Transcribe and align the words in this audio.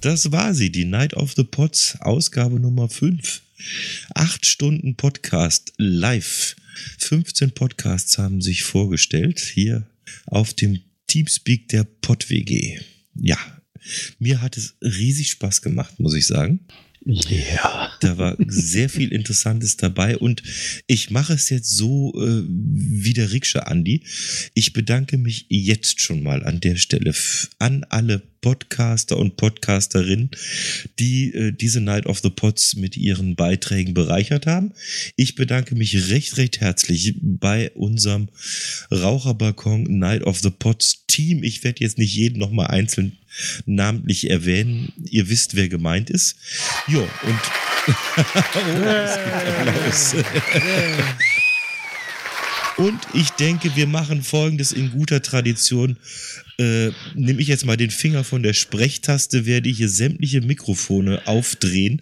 Das 0.00 0.32
war 0.32 0.54
sie, 0.54 0.70
die 0.70 0.84
Night 0.84 1.14
of 1.14 1.34
the 1.34 1.44
Pots, 1.44 1.98
Ausgabe 2.00 2.58
Nummer 2.58 2.88
5. 2.88 3.42
Acht 4.14 4.46
Stunden 4.46 4.94
Podcast 4.94 5.72
live. 5.76 6.56
15 6.98 7.52
Podcasts 7.52 8.18
haben 8.18 8.40
sich 8.40 8.62
vorgestellt 8.62 9.40
hier 9.40 9.86
auf 10.26 10.54
dem 10.54 10.80
Teamspeak 11.06 11.68
der 11.68 11.84
PodWG. 11.84 12.80
Ja, 13.14 13.38
mir 14.18 14.40
hat 14.42 14.56
es 14.56 14.76
riesig 14.82 15.30
Spaß 15.30 15.62
gemacht, 15.62 15.98
muss 15.98 16.14
ich 16.14 16.26
sagen. 16.26 16.60
Ja. 17.04 17.90
Da 18.00 18.18
war 18.18 18.36
sehr 18.46 18.90
viel 18.90 19.12
Interessantes 19.12 19.76
dabei 19.76 20.18
und 20.18 20.42
ich 20.86 21.10
mache 21.10 21.32
es 21.32 21.48
jetzt 21.48 21.70
so 21.70 22.12
äh, 22.14 22.44
wie 22.46 23.14
der 23.14 23.32
Rikscha 23.32 23.60
Andi. 23.60 24.04
Ich 24.54 24.72
bedanke 24.72 25.16
mich 25.16 25.46
jetzt 25.48 26.00
schon 26.00 26.22
mal 26.22 26.44
an 26.44 26.60
der 26.60 26.76
Stelle 26.76 27.14
an 27.58 27.84
alle 27.88 28.18
Podcaster 28.40 29.16
und 29.16 29.36
Podcasterinnen, 29.36 30.30
die 30.98 31.32
äh, 31.34 31.52
diese 31.52 31.80
Night 31.80 32.06
of 32.06 32.20
the 32.20 32.30
Pods 32.30 32.76
mit 32.76 32.96
ihren 32.96 33.36
Beiträgen 33.36 33.94
bereichert 33.94 34.46
haben. 34.46 34.72
Ich 35.16 35.34
bedanke 35.34 35.74
mich 35.74 36.10
recht, 36.10 36.36
recht 36.36 36.60
herzlich 36.60 37.14
bei 37.20 37.70
unserem 37.72 38.28
Raucherbalkon 38.90 39.84
Night 39.98 40.22
of 40.22 40.40
the 40.40 40.50
Pods 40.50 41.06
Team. 41.06 41.42
Ich 41.42 41.64
werde 41.64 41.82
jetzt 41.82 41.98
nicht 41.98 42.14
jeden 42.14 42.38
nochmal 42.38 42.68
einzeln 42.68 43.18
namentlich 43.66 44.30
erwähnen. 44.30 44.92
Ihr 45.04 45.28
wisst, 45.28 45.54
wer 45.54 45.68
gemeint 45.68 46.10
ist. 46.10 46.36
Jo, 46.86 47.00
und 47.00 47.40
oh, 47.88 48.88
es 48.88 49.14
gibt 49.16 49.34
Applaus. 49.34 50.14
Und 52.78 53.00
ich 53.12 53.30
denke, 53.30 53.74
wir 53.74 53.88
machen 53.88 54.22
folgendes 54.22 54.70
in 54.70 54.92
guter 54.92 55.20
Tradition. 55.20 55.96
Äh, 56.58 56.90
nehme 57.14 57.40
ich 57.40 57.48
jetzt 57.48 57.66
mal 57.66 57.76
den 57.76 57.90
Finger 57.90 58.22
von 58.24 58.42
der 58.44 58.52
Sprechtaste, 58.52 59.46
werde 59.46 59.68
hier 59.68 59.88
sämtliche 59.88 60.40
Mikrofone 60.40 61.26
aufdrehen, 61.26 62.00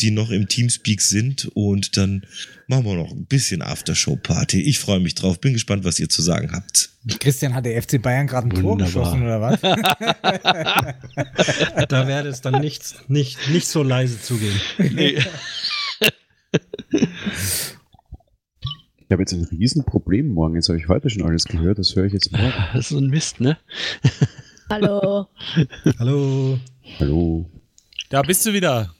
die 0.00 0.12
noch 0.12 0.30
im 0.30 0.46
Teamspeak 0.48 1.02
sind 1.02 1.46
und 1.54 1.96
dann 1.96 2.24
machen 2.68 2.84
wir 2.84 2.94
noch 2.94 3.10
ein 3.10 3.26
bisschen 3.26 3.62
Aftershow-Party. 3.62 4.60
Ich 4.62 4.78
freue 4.78 5.00
mich 5.00 5.16
drauf, 5.16 5.40
bin 5.40 5.52
gespannt, 5.54 5.82
was 5.84 5.98
ihr 5.98 6.08
zu 6.08 6.22
sagen 6.22 6.52
habt. 6.52 6.90
Christian 7.18 7.52
hat 7.54 7.66
der 7.66 7.82
FC 7.82 8.00
Bayern 8.00 8.28
gerade 8.28 8.46
ein 8.48 8.50
Tor 8.50 8.78
Wunderbar. 8.78 8.86
geschossen, 8.86 9.22
oder 9.22 9.40
was? 9.40 9.60
Da 11.88 12.06
werde 12.06 12.28
es 12.28 12.40
dann 12.40 12.60
nicht, 12.60 12.94
nicht, 13.08 13.38
nicht 13.50 13.66
so 13.66 13.82
leise 13.82 14.20
zugehen. 14.20 14.54
Nee. 14.92 15.18
Ich 19.12 19.14
habe 19.14 19.24
jetzt 19.24 19.34
ein 19.34 19.44
Riesenproblem 19.44 20.28
morgen. 20.28 20.54
Jetzt 20.54 20.70
habe 20.70 20.78
ich 20.78 20.88
heute 20.88 21.10
schon 21.10 21.20
alles 21.24 21.44
gehört. 21.44 21.78
Das 21.78 21.94
höre 21.94 22.06
ich 22.06 22.14
jetzt 22.14 22.32
morgen. 22.32 22.50
Das 22.72 22.80
ist 22.84 22.88
so 22.88 22.96
ein 22.96 23.08
Mist, 23.08 23.40
ne? 23.40 23.58
Hallo. 24.70 25.26
Hallo. 25.98 26.58
Hallo. 26.98 27.44
Da 28.08 28.22
bist 28.22 28.46
du 28.46 28.54
wieder. 28.54 28.94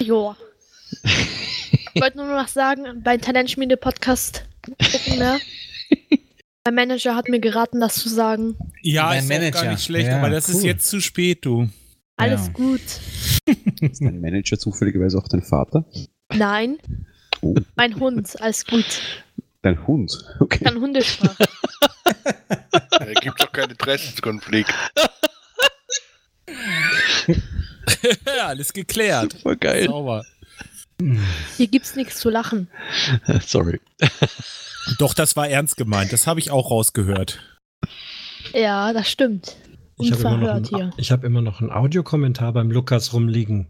Jo. 0.00 0.34
Ich 1.94 2.02
wollte 2.02 2.16
nur 2.16 2.26
noch 2.26 2.48
sagen, 2.48 3.00
beim 3.04 3.20
Talentschmiede-Podcast 3.20 4.44
gucken, 4.66 5.20
ne? 5.20 5.38
Mein 6.64 6.74
Manager 6.74 7.14
hat 7.14 7.28
mir 7.28 7.38
geraten, 7.38 7.78
das 7.78 7.94
zu 7.94 8.08
sagen. 8.08 8.56
Ja, 8.82 9.10
Dein 9.10 9.20
ist 9.20 9.24
auch 9.26 9.28
Manager. 9.28 9.62
gar 9.62 9.70
nicht 9.70 9.84
schlecht, 9.84 10.08
Ja, 10.08 10.18
aber 10.18 10.30
das 10.30 10.48
ist 10.48 10.56
cool. 10.62 10.64
jetzt 10.64 10.88
zu 10.88 11.00
spät, 11.00 11.44
du. 11.46 11.68
Alles 12.16 12.46
Ja. 12.48 12.52
gut. 12.54 12.80
Ist 13.82 14.00
dein 14.02 14.20
Manager 14.20 14.58
zufälligerweise 14.58 15.16
auch 15.16 15.28
dein 15.28 15.42
Vater? 15.42 15.84
Nein. 16.34 16.78
Oh. 17.40 17.54
Mein 17.76 18.00
Hund, 18.00 18.34
alles 18.42 18.66
gut. 18.66 19.00
Dein 19.62 19.86
Hund? 19.86 20.16
Okay. 20.40 20.64
Kann 20.64 20.80
Hundesprache. 20.80 21.44
Da 22.90 23.12
gibt 23.20 23.40
doch 23.40 23.52
keinen 23.52 23.70
Interessenskonflikt. 23.70 24.72
ja, 28.26 28.46
alles 28.46 28.72
geklärt. 28.72 29.34
Voll 29.42 29.56
geil. 29.56 29.86
Sauber. 29.86 30.24
Hier 31.56 31.68
gibt's 31.68 31.94
nichts 31.96 32.18
zu 32.18 32.28
lachen. 32.30 32.68
Sorry. 33.46 33.80
Doch, 34.98 35.14
das 35.14 35.36
war 35.36 35.48
ernst 35.48 35.76
gemeint. 35.76 36.12
Das 36.12 36.26
habe 36.26 36.40
ich 36.40 36.50
auch 36.50 36.70
rausgehört. 36.70 37.38
Ja, 38.52 38.92
das 38.92 39.10
stimmt. 39.10 39.56
Ich 40.00 40.12
habe 40.12 40.22
immer, 40.22 40.60
noch 40.60 40.72
ein- 40.72 40.92
ich 40.96 41.10
habe 41.12 41.26
immer 41.26 41.40
noch 41.42 41.60
einen 41.60 41.70
Audiokommentar 41.70 42.52
beim 42.52 42.70
Lukas 42.70 43.12
rumliegen. 43.12 43.68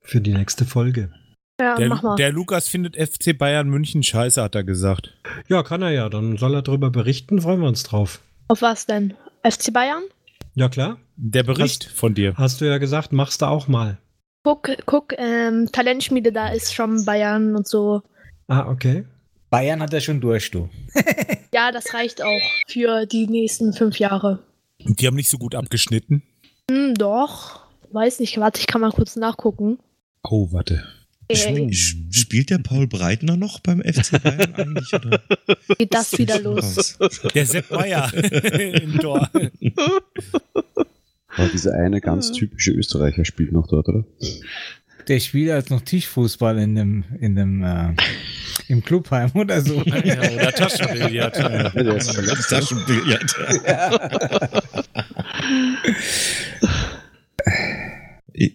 Für 0.00 0.20
die 0.20 0.32
nächste 0.32 0.64
Folge. 0.64 1.12
Ja, 1.60 1.76
Der, 1.76 1.88
mach 1.88 2.02
mal. 2.02 2.16
der 2.16 2.32
Lukas 2.32 2.68
findet 2.68 2.96
FC 2.96 3.36
Bayern 3.36 3.68
München 3.68 4.02
scheiße, 4.02 4.42
hat 4.42 4.54
er 4.54 4.64
gesagt. 4.64 5.14
Ja, 5.48 5.62
kann 5.62 5.82
er 5.82 5.90
ja. 5.90 6.08
Dann 6.08 6.36
soll 6.36 6.54
er 6.54 6.62
darüber 6.62 6.90
berichten. 6.90 7.40
Freuen 7.40 7.60
wir 7.60 7.68
uns 7.68 7.82
drauf. 7.84 8.20
Auf 8.48 8.62
was 8.62 8.86
denn? 8.86 9.14
FC 9.44 9.72
Bayern? 9.72 10.02
Ja, 10.54 10.68
klar. 10.68 10.98
Der 11.16 11.42
Bericht 11.44 11.84
von 11.84 12.14
dir. 12.14 12.34
Hast 12.36 12.60
du 12.60 12.64
ja 12.66 12.78
gesagt, 12.78 13.12
machst 13.12 13.42
du 13.42 13.46
auch 13.46 13.68
mal. 13.68 13.98
Guck, 14.44 14.70
guck, 14.86 15.14
ähm, 15.18 15.68
Talentschmiede, 15.70 16.32
da 16.32 16.48
ist 16.48 16.74
schon 16.74 17.04
Bayern 17.04 17.54
und 17.54 17.68
so. 17.68 18.02
Ah, 18.48 18.68
okay. 18.68 19.04
Bayern 19.50 19.80
hat 19.80 19.92
er 19.94 20.00
schon 20.00 20.20
durch, 20.20 20.50
du. 20.50 20.68
Ja, 21.54 21.70
das 21.70 21.92
reicht 21.92 22.22
auch 22.22 22.40
für 22.66 23.04
die 23.04 23.26
nächsten 23.26 23.74
fünf 23.74 23.98
Jahre. 23.98 24.38
Die 24.80 25.06
haben 25.06 25.16
nicht 25.16 25.28
so 25.28 25.36
gut 25.36 25.54
abgeschnitten. 25.54 26.22
Hm, 26.70 26.94
doch. 26.94 27.60
Weiß 27.92 28.20
nicht, 28.20 28.38
warte, 28.40 28.58
ich 28.58 28.66
kann 28.66 28.80
mal 28.80 28.90
kurz 28.90 29.16
nachgucken. 29.16 29.78
Oh, 30.24 30.48
warte. 30.50 30.82
Ey, 31.32 31.68
Sch- 31.70 31.96
Spielt 32.10 32.50
der 32.50 32.58
Paul 32.58 32.86
Breitner 32.86 33.36
noch 33.36 33.60
beim 33.60 33.80
FC 33.82 34.22
Bayern 34.22 34.54
eigentlich? 34.54 34.92
Oder? 34.92 35.20
geht 35.78 35.92
das 35.94 36.16
wieder 36.18 36.40
los? 36.40 36.98
Der 37.34 37.46
Sepp 37.46 37.70
Meier 37.70 38.12
im 38.82 38.98
Tor. 38.98 39.28
Aber 41.34 41.48
dieser 41.48 41.74
eine 41.74 42.00
ganz 42.00 42.32
typische 42.32 42.72
Österreicher 42.72 43.24
spielt 43.24 43.52
noch 43.52 43.66
dort, 43.68 43.88
oder? 43.88 44.04
Der 45.08 45.18
spielt 45.20 45.50
als 45.50 45.70
noch 45.70 45.80
Tischfußball 45.80 46.58
in 46.58 46.74
dem, 46.76 47.04
in 47.20 47.34
dem, 47.34 47.64
äh, 47.64 47.94
im 48.68 48.84
Clubheim 48.84 49.30
oder 49.34 49.60
so. 49.60 49.82
Ja, 50.04 50.20
oder 50.20 50.52
Taschenbillard. 50.54 51.36
Ja. 51.38 51.50
Ja, 51.62 51.68
der 51.70 51.96
ist. 51.96 52.48
Taschenbillard. 52.48 53.34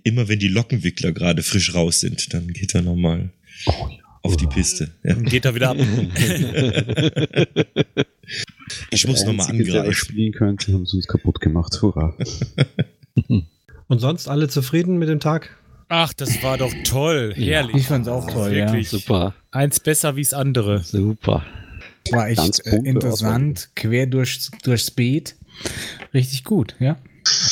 Immer 0.04 0.28
wenn 0.28 0.40
die 0.40 0.48
Lockenwickler 0.48 1.12
gerade 1.12 1.44
frisch 1.44 1.74
raus 1.74 2.02
sind, 2.02 2.34
dann 2.34 2.48
geht 2.48 2.76
er 2.76 2.82
nochmal 2.82 3.30
auf 4.22 4.36
die 4.38 4.48
Piste. 4.48 4.92
Ja. 5.04 5.14
Dann 5.14 5.24
geht 5.24 5.46
er 5.46 5.56
wieder 5.56 5.70
ab. 5.70 5.78
Ich 8.92 9.08
muss 9.08 9.24
nochmal 9.24 9.48
Einzige, 9.48 9.72
der 9.72 9.82
angreifen. 9.82 9.96
spielen 9.98 10.34
könnte, 10.34 10.74
haben 10.74 10.86
sie 10.86 10.98
uns 10.98 11.08
kaputt 11.08 11.40
gemacht. 11.40 11.82
Hurra. 11.82 12.14
Und 13.88 14.00
sonst 14.00 14.28
alle 14.28 14.50
zufrieden 14.50 14.98
mit 14.98 15.08
dem 15.08 15.22
Tag? 15.22 15.56
Ach, 15.90 16.12
das 16.12 16.44
war 16.44 16.58
doch 16.58 16.74
toll. 16.84 17.34
Herrlich. 17.36 17.78
Ich 17.78 17.86
fand's 17.86 18.10
auch 18.10 18.30
toll, 18.30 18.54
ja. 18.54 18.84
Super. 18.84 19.34
Eins 19.52 19.80
besser 19.80 20.18
wie's 20.18 20.34
andere. 20.34 20.84
Super. 20.84 21.46
War 22.12 22.30
echt 22.30 22.66
äh, 22.66 22.76
interessant, 22.76 23.70
quer 23.76 24.08
durchs, 24.08 24.52
durchs 24.64 24.92
Beet. 24.92 25.36
Richtig 26.14 26.44
gut, 26.44 26.76
ja. 26.80 26.98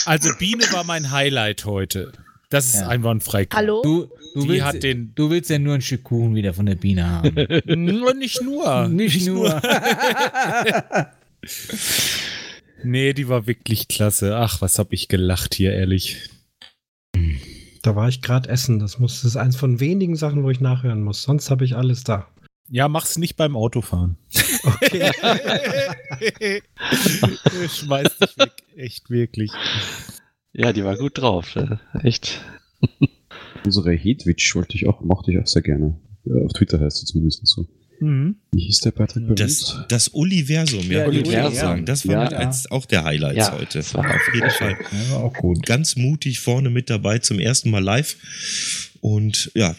Also 0.06 0.32
Biene 0.38 0.64
war 0.72 0.84
mein 0.84 1.12
Highlight 1.12 1.66
heute. 1.66 2.12
Das 2.50 2.68
ist 2.74 2.82
Ja. 2.82 2.88
einwandfrei. 2.90 3.48
Hallo? 3.54 3.82
Du, 3.84 4.10
du, 4.36 4.42
Die 4.44 4.50
willst, 4.50 4.64
hat 4.66 4.84
den- 4.84 5.14
du 5.16 5.30
willst 5.30 5.50
ja 5.50 5.58
nur 5.60 5.76
ein 5.76 5.82
Stück 5.82 6.04
Kuchen 6.04 6.36
wieder 6.36 6.54
von 6.54 6.66
der 6.66 6.76
Biene 6.76 7.10
haben. 7.10 7.36
Nur 8.00 8.14
nicht 8.14 8.42
nur. 8.42 8.88
Nicht 8.88 9.26
nur. 9.28 9.62
Nee, 12.84 13.14
die 13.14 13.28
war 13.30 13.48
wirklich 13.48 13.88
klasse. 13.88 14.36
Ach, 14.38 14.62
was 14.62 14.78
hab 14.78 14.94
ich 14.94 15.08
gelacht 15.08 15.56
hier, 15.56 15.74
ehrlich. 15.74 16.30
Da 17.82 17.96
war 17.96 18.10
ich 18.10 18.22
gerade 18.22 18.48
essen. 18.50 18.78
Das, 18.80 19.00
muss, 19.00 19.22
das 19.22 19.32
ist 19.32 19.38
eins 19.38 19.56
von 19.56 19.80
wenigen 19.80 20.16
Sachen, 20.16 20.44
wo 20.44 20.52
ich 20.52 20.60
nachhören 20.60 21.02
muss. 21.02 21.24
Sonst 21.24 21.50
habe 21.50 21.66
ich 21.66 21.76
alles 21.76 22.04
da. 22.04 22.28
Ja, 22.70 22.88
mach's 22.88 23.18
nicht 23.18 23.36
beim 23.38 23.56
Autofahren. 23.56 24.18
Okay. 24.64 25.12
Schmeiß 27.70 28.18
dich 28.20 28.38
weg. 28.38 28.52
Echt 28.76 29.10
wirklich. 29.10 29.52
Ja, 30.58 30.72
die 30.74 30.84
war 30.84 30.98
gut 30.98 31.18
drauf. 31.18 31.56
äh, 31.56 31.78
Echt. 32.04 32.42
Unsere 33.66 33.92
Hedwig 33.94 34.50
wollte 34.56 34.76
ich 34.76 34.88
auch, 34.88 35.02
mochte 35.02 35.32
ich 35.32 35.40
auch 35.40 35.48
sehr 35.48 35.62
gerne. 35.62 35.98
Äh, 36.26 36.46
Auf 36.46 36.54
Twitter 36.54 36.80
heißt 36.80 36.98
sie 37.00 37.06
zumindest 37.06 37.46
so. 37.46 37.68
Mhm. 38.00 38.36
Wie 38.52 38.62
hieß 38.66 38.82
der 38.82 38.92
Beitrag 38.92 39.26
bei 39.28 39.36
Das, 39.36 39.78
das 39.90 40.08
Universum, 40.10 40.84
ja, 40.92 41.00
Ja, 41.00 41.06
würde 41.06 41.20
ich 41.20 41.26
Universum. 41.28 41.52
auch 41.54 41.62
sagen. 41.62 41.86
Das 41.86 42.08
war 42.08 42.16
Ja. 42.16 42.24
mit 42.26 42.34
als 42.34 42.70
auch 42.72 42.86
der 42.86 43.04
Highlights 43.06 43.38
Ja, 43.48 43.54
heute. 43.54 43.78
das 43.80 43.94
war 43.94 44.06
Auf 44.16 44.30
jeden 44.34 44.50
Fall. 44.50 44.78
Ja, 44.92 45.12
war 45.16 45.24
auch 45.24 45.34
gut. 45.34 45.66
Ganz 45.66 45.96
mutig 45.96 46.40
vorne 46.40 46.70
mit 46.70 46.90
dabei 46.90 47.20
zum 47.20 47.40
ersten 47.40 47.70
Mal 47.70 47.84
live. 47.84 48.18
Und 49.02 49.52
ja, 49.56 49.76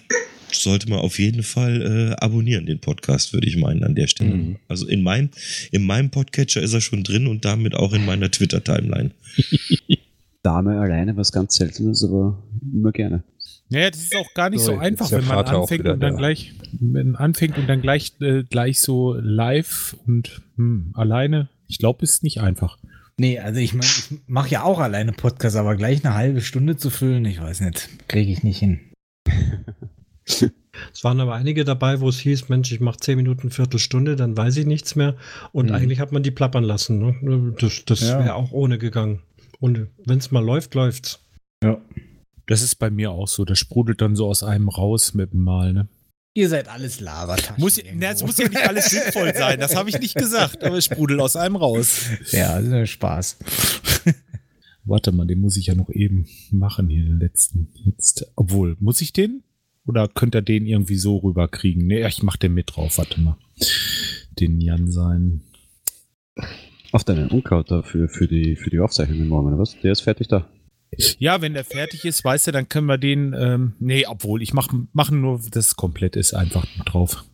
sollte 0.52 0.88
man 0.88 1.00
auf 1.00 1.18
jeden 1.18 1.42
Fall 1.42 1.82
äh, 1.82 2.24
abonnieren, 2.24 2.64
den 2.66 2.80
Podcast, 2.80 3.32
würde 3.34 3.46
ich 3.48 3.56
meinen, 3.56 3.84
an 3.84 3.94
der 3.94 4.06
Stelle. 4.06 4.34
Mhm. 4.34 4.56
Also 4.68 4.86
in 4.86 5.02
meinem, 5.02 5.28
in 5.70 5.84
meinem 5.84 6.10
Podcatcher 6.10 6.62
ist 6.62 6.72
er 6.72 6.80
schon 6.80 7.02
drin 7.04 7.26
und 7.26 7.44
damit 7.44 7.74
auch 7.74 7.92
in 7.92 8.04
meiner 8.06 8.30
Twitter-Timeline. 8.30 9.10
Dame 10.46 10.78
alleine, 10.80 11.16
was 11.16 11.32
ganz 11.32 11.56
Seltenes, 11.56 12.04
aber 12.04 12.42
immer 12.72 12.92
gerne. 12.92 13.24
Naja, 13.68 13.90
das 13.90 14.00
ist 14.00 14.14
auch 14.16 14.32
gar 14.34 14.48
nicht 14.50 14.60
So, 14.60 14.74
so, 14.74 14.78
einfach, 14.78 15.06
ist 15.06 15.12
wenn 15.12 15.24
man 15.26 15.44
anfängt 15.44 15.80
wieder 15.80 15.94
und 15.94 16.00
dann 16.00 16.12
da. 16.12 16.18
gleich, 16.18 16.54
wenn 16.78 17.10
man 17.12 17.16
anfängt 17.16 17.58
und 17.58 17.68
dann 17.68 17.82
gleich, 17.82 18.12
äh, 18.20 18.44
gleich 18.44 18.80
so 18.80 19.14
live 19.14 19.96
und 20.06 20.42
hm, 20.56 20.92
alleine. 20.94 21.48
Ich 21.66 21.78
glaube, 21.78 22.04
es 22.04 22.12
ist 22.16 22.22
nicht 22.22 22.40
einfach. 22.40 22.78
Nee, 23.18 23.38
also 23.40 23.58
ich 23.58 23.72
meine, 23.74 23.86
ich 23.86 24.18
mache 24.28 24.50
ja 24.50 24.62
auch 24.62 24.78
alleine 24.78 25.12
Podcast, 25.12 25.56
aber 25.56 25.74
gleich 25.74 26.04
eine 26.04 26.14
halbe 26.14 26.42
Stunde 26.42 26.76
zu 26.76 26.90
füllen, 26.90 27.24
ich 27.24 27.40
weiß 27.40 27.60
nicht, 27.62 27.88
kriege 28.08 28.30
ich 28.30 28.42
nicht 28.44 28.58
hin. 28.58 28.80
Es 30.92 31.04
waren 31.04 31.20
aber 31.20 31.34
einige 31.34 31.64
dabei, 31.64 32.00
wo 32.00 32.08
es 32.10 32.18
hieß, 32.18 32.50
Mensch, 32.50 32.70
ich 32.70 32.80
mache 32.80 32.98
10 33.00 33.16
Minuten, 33.16 33.48
Viertelstunde, 33.50 34.14
dann 34.14 34.36
weiß 34.36 34.58
ich 34.58 34.66
nichts 34.66 34.94
mehr. 34.94 35.16
Und 35.52 35.70
Mhm. 35.70 35.74
eigentlich 35.74 36.00
hat 36.00 36.12
man 36.12 36.22
die 36.22 36.30
plappern 36.30 36.64
lassen. 36.64 36.98
Ne? 36.98 37.54
Das, 37.58 37.84
das 37.86 38.00
Ja. 38.02 38.18
wäre 38.18 38.34
auch 38.34 38.52
ohne 38.52 38.76
gegangen. 38.76 39.20
Und 39.60 39.88
wenn 40.04 40.18
es 40.18 40.30
mal 40.30 40.44
läuft, 40.44 40.74
läuft's. 40.74 41.20
Ja. 41.62 41.80
Das 42.46 42.62
ist 42.62 42.76
bei 42.76 42.90
mir 42.90 43.10
auch 43.10 43.28
so. 43.28 43.44
Das 43.44 43.58
sprudelt 43.58 44.00
dann 44.00 44.16
so 44.16 44.28
aus 44.28 44.42
einem 44.42 44.68
raus 44.68 45.14
mit 45.14 45.32
dem 45.32 45.42
Mal, 45.42 45.72
ne? 45.72 45.88
Ihr 46.36 46.50
seid 46.50 46.68
alles 46.68 47.00
Labertaschen. 47.00 47.58
Muss, 47.58 47.80
na, 47.94 48.10
es 48.10 48.22
muss 48.22 48.36
ja 48.36 48.46
nicht 48.46 48.68
alles 48.68 48.90
sinnvoll 48.90 49.34
sein, 49.34 49.58
das 49.58 49.74
habe 49.74 49.88
ich 49.88 49.98
nicht 49.98 50.16
gesagt, 50.16 50.62
aber 50.62 50.76
es 50.76 50.84
sprudelt 50.84 51.18
aus 51.18 51.34
einem 51.34 51.56
raus. 51.56 52.02
Ja, 52.30 52.60
das 52.60 52.82
ist 52.82 52.90
Spaß. 52.90 53.38
Warte 54.84 55.12
mal, 55.12 55.26
den 55.26 55.40
muss 55.40 55.56
ich 55.56 55.68
ja 55.68 55.74
noch 55.74 55.88
eben 55.88 56.28
machen 56.50 56.90
hier, 56.90 57.04
den 57.04 57.20
letzten. 57.20 57.68
Jetzt, 57.86 58.30
obwohl, 58.36 58.76
muss 58.80 59.00
ich 59.00 59.14
den? 59.14 59.44
Oder 59.86 60.08
könnt 60.08 60.34
ihr 60.34 60.42
den 60.42 60.66
irgendwie 60.66 60.96
so 60.96 61.16
rüberkriegen? 61.16 61.86
Ne, 61.86 62.06
ich 62.06 62.22
mach 62.22 62.36
den 62.36 62.52
mit 62.52 62.76
drauf, 62.76 62.98
warte 62.98 63.18
mal. 63.18 63.38
Den 64.38 64.60
Jan 64.60 64.92
sein. 64.92 65.40
Auf 66.96 67.04
deinen 67.04 67.28
Unkraut 67.28 67.70
dafür 67.70 68.08
für 68.08 68.26
die, 68.26 68.56
für 68.56 68.70
die 68.70 68.80
Aufzeichnung 68.80 69.28
morgen, 69.28 69.48
oder 69.48 69.58
was? 69.58 69.78
Der 69.82 69.92
ist 69.92 70.00
fertig 70.00 70.28
da. 70.28 70.48
Ja, 71.18 71.42
wenn 71.42 71.52
der 71.52 71.64
fertig 71.64 72.06
ist, 72.06 72.24
weißt 72.24 72.46
du, 72.46 72.52
dann 72.52 72.70
können 72.70 72.86
wir 72.86 72.96
den. 72.96 73.34
Ähm, 73.38 73.74
nee, 73.78 74.06
obwohl, 74.06 74.40
ich 74.40 74.54
mach, 74.54 74.72
machen 74.94 75.20
nur, 75.20 75.38
dass 75.50 75.66
es 75.66 75.76
komplett 75.76 76.16
ist, 76.16 76.32
einfach 76.32 76.64
drauf. 76.86 77.26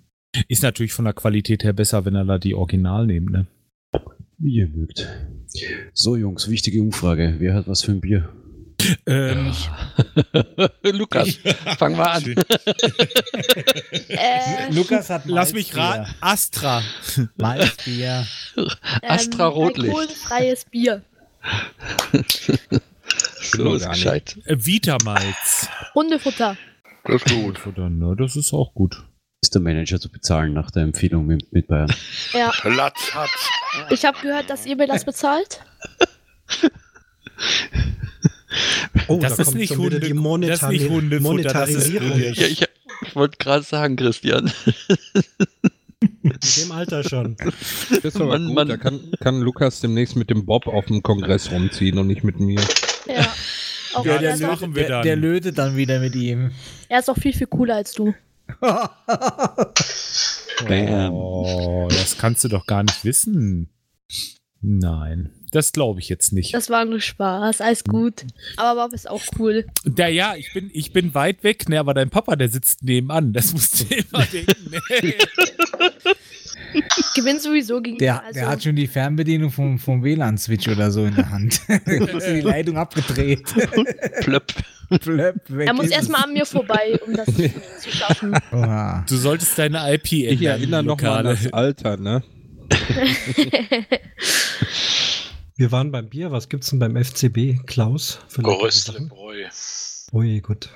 Ist 0.48 0.64
natürlich 0.64 0.92
von 0.92 1.04
der 1.04 1.14
Qualität 1.14 1.62
her 1.62 1.74
besser, 1.74 2.04
wenn 2.04 2.16
er 2.16 2.24
da 2.24 2.38
die 2.38 2.56
Original 2.56 3.06
nimmt, 3.06 3.30
ne? 3.30 3.46
Wie 4.38 4.56
ihr 4.56 4.66
mögt. 4.66 5.08
So, 5.92 6.16
Jungs, 6.16 6.50
wichtige 6.50 6.82
Umfrage. 6.82 7.36
Wer 7.38 7.54
hat 7.54 7.68
was 7.68 7.82
für 7.82 7.92
ein 7.92 8.00
Bier? 8.00 8.30
Ähm, 9.06 9.52
Lukas, 10.82 11.38
fang 11.78 11.96
mal 11.96 12.12
an. 12.12 12.34
Äh, 14.08 14.70
Lukas 14.70 15.10
hat 15.10 15.22
lass 15.26 15.52
mich 15.52 15.76
raten. 15.76 16.06
Astra. 16.20 16.82
Malzbier. 17.36 18.26
Astra 19.02 19.46
Rotlicht. 19.46 19.94
Alkoholfreies 19.94 20.64
Bier. 20.66 21.02
So 23.40 23.74
ist 23.74 23.88
gescheit. 23.88 24.36
Äh, 24.44 24.56
Vitamalz. 24.58 25.68
Hundefutter. 25.94 26.56
Das 27.04 27.22
ist 27.22 27.34
gut. 27.34 27.66
Oder, 27.66 27.88
ne, 27.90 28.14
das 28.16 28.36
ist 28.36 28.52
auch 28.52 28.74
gut. 28.74 29.04
Ist 29.42 29.54
der 29.54 29.62
Manager 29.62 29.98
zu 29.98 30.10
bezahlen 30.10 30.52
nach 30.52 30.70
der 30.70 30.84
Empfehlung 30.84 31.26
mit, 31.26 31.52
mit 31.52 31.66
Bayern? 31.66 31.92
Ja. 32.32 32.52
Latz 32.64 33.12
hat. 33.14 33.30
Ich 33.90 34.04
habe 34.04 34.18
gehört, 34.20 34.48
dass 34.50 34.66
ihr 34.66 34.76
mir 34.76 34.86
das 34.86 35.04
bezahlt. 35.04 35.60
Oh, 39.08 39.18
Das 39.20 39.36
da 39.36 39.42
ist 39.42 39.48
kommt 39.48 39.58
nicht 39.58 39.76
Hunde- 39.76 40.00
die 40.00 40.14
das 40.48 40.62
ist 40.62 40.68
nicht 40.68 40.88
Hundefutter, 40.88 41.52
das 41.52 41.70
ist. 41.70 41.88
Ja, 41.92 42.00
ich, 42.46 42.62
ich 43.02 43.14
wollte 43.16 43.36
gerade 43.38 43.64
sagen, 43.64 43.96
Christian. 43.96 44.50
In 46.22 46.32
dem 46.58 46.72
Alter 46.72 47.02
schon. 47.08 47.36
Das 47.90 47.98
ist 48.04 48.16
aber 48.16 48.26
Mann, 48.26 48.46
gut. 48.46 48.54
Mann. 48.54 48.68
Da 48.68 48.76
kann, 48.76 49.00
kann 49.20 49.40
Lukas 49.40 49.80
demnächst 49.80 50.16
mit 50.16 50.30
dem 50.30 50.44
Bob 50.46 50.66
auf 50.66 50.86
dem 50.86 51.02
Kongress 51.02 51.50
rumziehen 51.50 51.98
und 51.98 52.06
nicht 52.08 52.24
mit 52.24 52.40
mir. 52.40 52.60
Ja. 53.06 53.32
Auch 53.94 54.04
Ja, 54.06 54.14
er, 54.16 54.22
das 54.32 54.40
machen 54.40 54.74
wir 54.74 54.82
der, 54.84 54.90
dann. 54.90 55.02
der 55.04 55.16
lötet 55.16 55.58
dann 55.58 55.76
wieder 55.76 56.00
mit 56.00 56.14
ihm. 56.14 56.50
er 56.88 57.00
ist 57.00 57.10
auch 57.10 57.16
viel, 57.18 57.34
viel 57.34 57.46
cooler 57.46 57.74
als 57.76 57.92
du. 57.92 58.14
Bam. 60.66 61.12
Oh, 61.12 61.88
das 61.90 62.16
kannst 62.18 62.42
du 62.44 62.48
doch 62.48 62.66
gar 62.66 62.82
nicht 62.82 63.04
wissen. 63.04 63.68
Nein, 64.60 65.30
das 65.52 65.72
glaube 65.72 66.00
ich 66.00 66.08
jetzt 66.08 66.32
nicht. 66.32 66.52
Das 66.54 66.70
war 66.70 66.84
nur 66.84 67.00
Spaß. 67.00 67.60
Alles 67.60 67.84
gut. 67.84 68.24
Aber 68.56 68.82
Bob 68.82 68.94
ist 68.94 69.08
auch 69.08 69.22
cool. 69.38 69.66
Da, 69.84 70.08
ja, 70.08 70.34
ich 70.34 70.52
bin, 70.52 70.70
ich 70.72 70.92
bin 70.92 71.14
weit 71.14 71.44
weg, 71.44 71.68
ne, 71.68 71.78
aber 71.78 71.94
dein 71.94 72.10
Papa, 72.10 72.36
der 72.36 72.48
sitzt 72.48 72.82
nebenan. 72.82 73.32
Das 73.32 73.52
musst 73.52 73.80
du 73.80 73.94
immer 73.94 74.24
denken. 74.24 74.70
Ne? 74.70 74.80
Ich 76.74 77.12
gewinne 77.14 77.38
sowieso 77.38 77.80
gegen 77.82 77.98
Der, 77.98 78.22
also, 78.22 78.40
der 78.40 78.48
hat 78.48 78.62
schon 78.62 78.76
die 78.76 78.86
Fernbedienung 78.86 79.50
vom, 79.50 79.78
vom 79.78 80.02
WLAN-Switch 80.02 80.68
oder 80.68 80.90
so 80.90 81.04
in 81.04 81.14
der 81.14 81.30
Hand. 81.30 81.60
Die 81.68 82.40
Leitung 82.40 82.78
abgedreht. 82.78 83.44
Plöpp. 84.20 84.52
Plöpp, 85.00 85.36
weg 85.48 85.68
Er 85.68 85.74
muss 85.74 85.88
erstmal 85.88 86.24
an 86.24 86.32
mir 86.32 86.46
vorbei, 86.46 86.98
um 87.06 87.14
das 87.14 87.26
zu 87.26 87.90
schaffen. 87.90 88.34
Oha. 88.52 89.04
Du 89.08 89.16
solltest 89.16 89.58
deine 89.58 89.92
IP 89.92 90.12
ändern. 90.12 90.34
Ich 90.34 90.42
erinnere 90.42 90.82
nochmal 90.82 91.18
an 91.18 91.24
das 91.24 91.52
Alter, 91.52 91.96
ne? 91.96 92.22
Wir 95.56 95.70
waren 95.72 95.90
beim 95.92 96.08
Bier. 96.08 96.30
Was 96.32 96.48
gibt's 96.48 96.70
denn 96.70 96.78
beim 96.78 96.96
FCB, 97.02 97.66
Klaus? 97.66 98.18
für 98.28 98.42
leckere 98.42 98.56
Geröstle 98.58 98.94
Sachen? 98.94 99.08
Bräu. 99.08 99.44
Ui, 100.12 100.40
gut. 100.40 100.68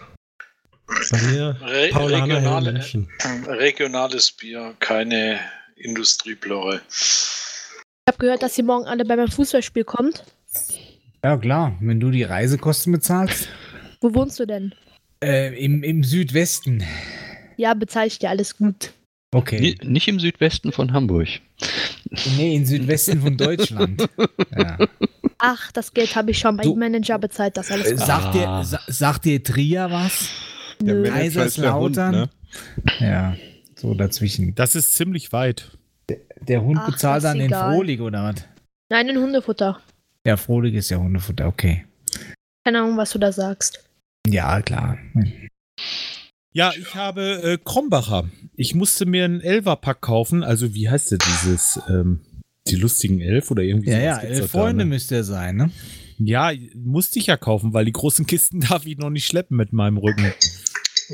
Bei 1.11 1.23
mir 1.23 1.57
Re 1.63 1.89
Paulaner 1.91 2.37
regionale, 2.37 2.85
regionales 3.59 4.33
Bier, 4.33 4.75
keine 4.79 5.41
Industrieblöre. 5.77 6.81
Ich 6.89 8.09
habe 8.09 8.19
gehört, 8.19 8.43
dass 8.43 8.57
ihr 8.57 8.65
morgen 8.65 8.87
alle 8.87 9.05
bei 9.05 9.17
meinem 9.17 9.31
Fußballspiel 9.31 9.85
kommt. 9.85 10.25
Ja, 11.25 11.37
klar. 11.37 11.77
Wenn 11.81 11.99
du 11.99 12.11
die 12.11 12.23
Reisekosten 12.23 12.93
bezahlst. 12.93 13.49
Wo 14.01 14.15
wohnst 14.15 14.39
du 14.39 14.47
denn? 14.47 14.75
Äh, 15.23 15.59
im, 15.63 15.83
Im 15.83 16.05
Südwesten. 16.05 16.85
Ja, 17.57 17.75
bezahle 17.75 18.07
ich 18.07 18.19
dir 18.19 18.31
alles 18.31 18.57
gut. 18.57 18.93
Okay. 19.35 19.59
Ni- 19.59 19.79
Nicht 19.83 20.09
im 20.09 20.21
Südwesten 20.21 20.71
von 20.73 20.93
Hamburg. 20.93 21.29
Nee, 22.37 22.57
im 22.57 22.65
Südwesten 22.67 23.21
von 23.21 23.37
Deutschland. 23.37 24.09
Ja. 24.57 24.79
Ach, 25.39 25.71
das 25.73 25.93
Geld 25.93 26.17
habe 26.17 26.31
ich 26.31 26.39
schon 26.39 26.57
beim 26.57 26.65
Du- 26.67 26.77
Manager 26.77 27.19
bezahlt, 27.19 27.57
das 27.59 27.71
alles 27.71 27.89
Äh, 27.89 27.97
gut. 27.97 28.07
Sagt, 28.07 28.35
dir, 28.35 28.49
Ah. 28.49 28.65
sa 28.65 28.81
sagt 28.87 29.25
dir 29.27 29.43
Trier 29.43 29.91
was? 29.91 30.31
Der 30.81 30.95
Nö. 30.95 31.03
Der 31.03 31.13
Hund, 31.13 31.21
Kaiserslautern? 31.21 32.11
ne? 32.13 32.31
Ja, 33.01 33.37
so 33.75 33.93
dazwischen. 33.95 34.55
Das 34.55 34.75
ist 34.75 34.95
ziemlich 34.95 35.33
weit. 35.33 35.71
Der 36.41 36.63
Hund 36.63 36.79
Ach, 36.81 36.87
bezahlt 36.91 37.25
dann 37.25 37.41
egal. 37.41 37.75
Frohlig 37.75 38.01
oder 38.01 38.25
was? 38.25 38.45
Nein, 38.89 39.11
ein 39.11 39.19
Hundefutter. 39.19 39.81
Ja, 40.25 40.37
Frohlig 40.37 40.75
ist 40.75 40.89
ja 40.91 40.97
Hundefutter, 40.99 41.47
okay. 41.49 41.85
Keine 42.65 42.81
Ahnung, 42.81 42.97
was 42.97 43.11
du 43.11 43.19
da 43.19 43.31
sagst. 43.33 43.85
Ja, 44.27 44.61
klar. 44.63 44.97
Ja, 46.57 46.73
ich 46.73 46.95
habe 46.95 47.43
äh, 47.43 47.59
Krombacher. 47.63 48.31
Ich 48.55 48.75
musste 48.75 49.05
mir 49.05 49.27
einen 49.27 49.43
Elferpack 49.43 50.01
kaufen. 50.01 50.43
Also, 50.43 50.73
wie 50.73 50.89
heißt 50.89 51.11
der 51.11 51.19
dieses? 51.19 51.79
Ähm, 51.87 52.21
die 52.67 52.77
lustigen 52.77 53.21
Elf 53.21 53.51
oder 53.51 53.63
irgendwie 53.63 53.91
Ja, 53.91 53.99
ja, 53.99 54.19
elf 54.21 54.41
doch 54.41 54.47
da, 54.53 54.59
Freunde 54.61 54.85
ne? 54.87 54.89
müsste 54.89 55.17
er 55.17 55.25
sein, 55.25 55.57
ne? 55.57 55.71
Ja, 56.17 56.53
musste 56.75 57.19
ich 57.19 57.27
ja 57.27 57.37
kaufen, 57.37 57.75
weil 57.75 57.85
die 57.85 57.93
großen 57.93 58.27
Kisten 58.27 58.61
darf 58.69 58.87
ich 58.87 58.97
noch 58.97 59.11
nicht 59.11 59.27
schleppen 59.27 59.59
mit 59.59 59.75
meinem 59.75 59.99
Rücken. 59.99 60.33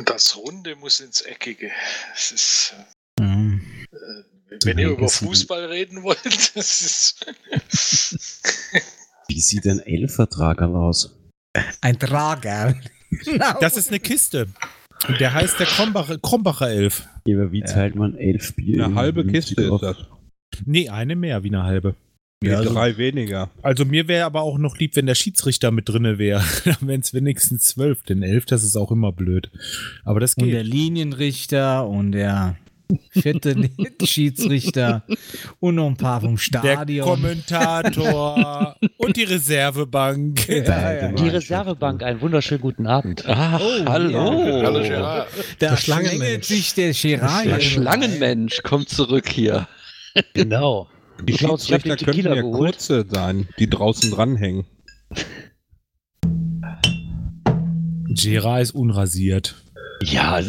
Das 0.07 0.37
Runde 0.37 0.77
muss 0.77 1.01
ins 1.01 1.23
Eckige. 1.23 1.71
Das 2.13 2.31
ist, 2.31 2.75
Mhm. 3.19 3.63
äh, 3.91 4.65
wenn 4.65 4.79
ihr 4.79 4.91
über 4.91 5.09
Fußball 5.09 5.65
reden 5.65 6.05
wollt, 6.05 6.25
das 6.55 6.81
ist. 6.83 7.27
Wie 9.29 9.41
sieht 9.41 9.67
ein 9.67 9.81
Elfertragerl 9.81 10.77
aus? 10.77 11.17
Ein 11.81 11.99
Trager. 11.99 12.81
Das 13.61 13.77
ist 13.77 13.89
eine 13.89 13.99
Kiste. 13.99 14.47
Und 15.09 15.21
der 15.21 15.35
heißt 15.35 15.59
der 15.59 15.67
Krombacher, 15.67 16.19
Krombacher 16.19 16.69
Elf. 16.71 17.07
Wie 17.25 17.61
teilt 17.63 17.95
man 17.97 18.15
elf 18.17 18.55
Bier? 18.55 18.85
Eine 18.85 18.93
in 18.93 18.99
halbe 18.99 19.23
50 19.25 19.57
Kiste 19.57 19.63
ist 19.75 19.83
das. 19.83 19.97
Nee, 20.65 20.89
eine 20.89 21.17
mehr 21.17 21.43
wie 21.43 21.49
eine 21.49 21.63
halbe. 21.65 21.95
Nee, 22.43 22.51
Ja, 22.51 22.59
also- 22.59 22.73
drei 22.75 22.97
weniger. 22.97 23.51
Also 23.63 23.85
mir 23.85 24.09
wäre 24.09 24.25
aber 24.27 24.43
auch 24.43 24.59
noch 24.59 24.77
lieb, 24.79 24.97
wenn 24.97 25.07
der 25.07 25.15
Schiedsrichter 25.15 25.71
mit 25.71 25.89
drinne 25.89 26.19
wäre. 26.19 26.43
Dann 26.65 26.77
wären 26.89 27.01
es 27.01 27.15
wenigstens 27.15 27.65
zwölf, 27.67 28.03
denn 28.03 28.23
elf, 28.23 28.47
das 28.47 28.65
ist 28.65 28.77
auch 28.77 28.91
immer 28.91 29.13
blöd. 29.13 29.51
Aber 30.05 30.21
das 30.21 30.35
Und 30.35 30.49
der 30.49 30.63
geht. 30.65 30.73
Linienrichter 30.73 31.87
und 31.89 32.13
der 32.13 32.57
vierte 33.11 33.71
Schiedsrichter 34.05 35.05
und 35.61 35.77
noch 35.77 35.87
ein 35.87 35.97
paar 35.97 36.21
vom 36.21 36.37
Der 36.37 36.39
Stadion. 36.41 37.07
Kommentator 37.07 38.77
und 38.99 39.17
die 39.17 39.25
Reservebank. 39.25 40.49
Ja, 40.49 40.93
ja. 40.93 41.13
Die 41.13 41.29
Reservebank, 41.29 42.03
einen 42.03 42.21
wunderschönen 42.21 42.61
guten 42.61 42.87
Abend. 42.87 43.29
Ah, 43.29 43.59
hallo. 43.87 44.19
Hallo 44.63 44.83
Gerard. 44.83 45.29
Da 45.59 45.71
Der 45.71 45.77
Schlangenmensch. 45.77 46.47
sich 46.47 46.75
der 46.75 46.93
Gerard. 46.93 47.47
Der 47.47 47.61
Schlangenmensch 47.61 48.63
kommt 48.63 48.89
zurück 48.89 49.29
hier. 49.29 49.67
Genau. 50.35 50.89
Die 51.25 51.33
Klaus, 51.33 51.67
Schiedsrichter 51.67 51.97
den 51.97 52.05
könnten 52.05 52.27
ja 52.27 52.35
geholt. 52.35 52.59
kurze 52.59 53.07
sein, 53.09 53.49
die 53.59 53.71
draußen 53.71 54.11
dranhängen. 54.11 54.67
Gerard 58.09 58.63
ist 58.63 58.75
unrasiert. 58.75 59.55
Ja, 60.03 60.41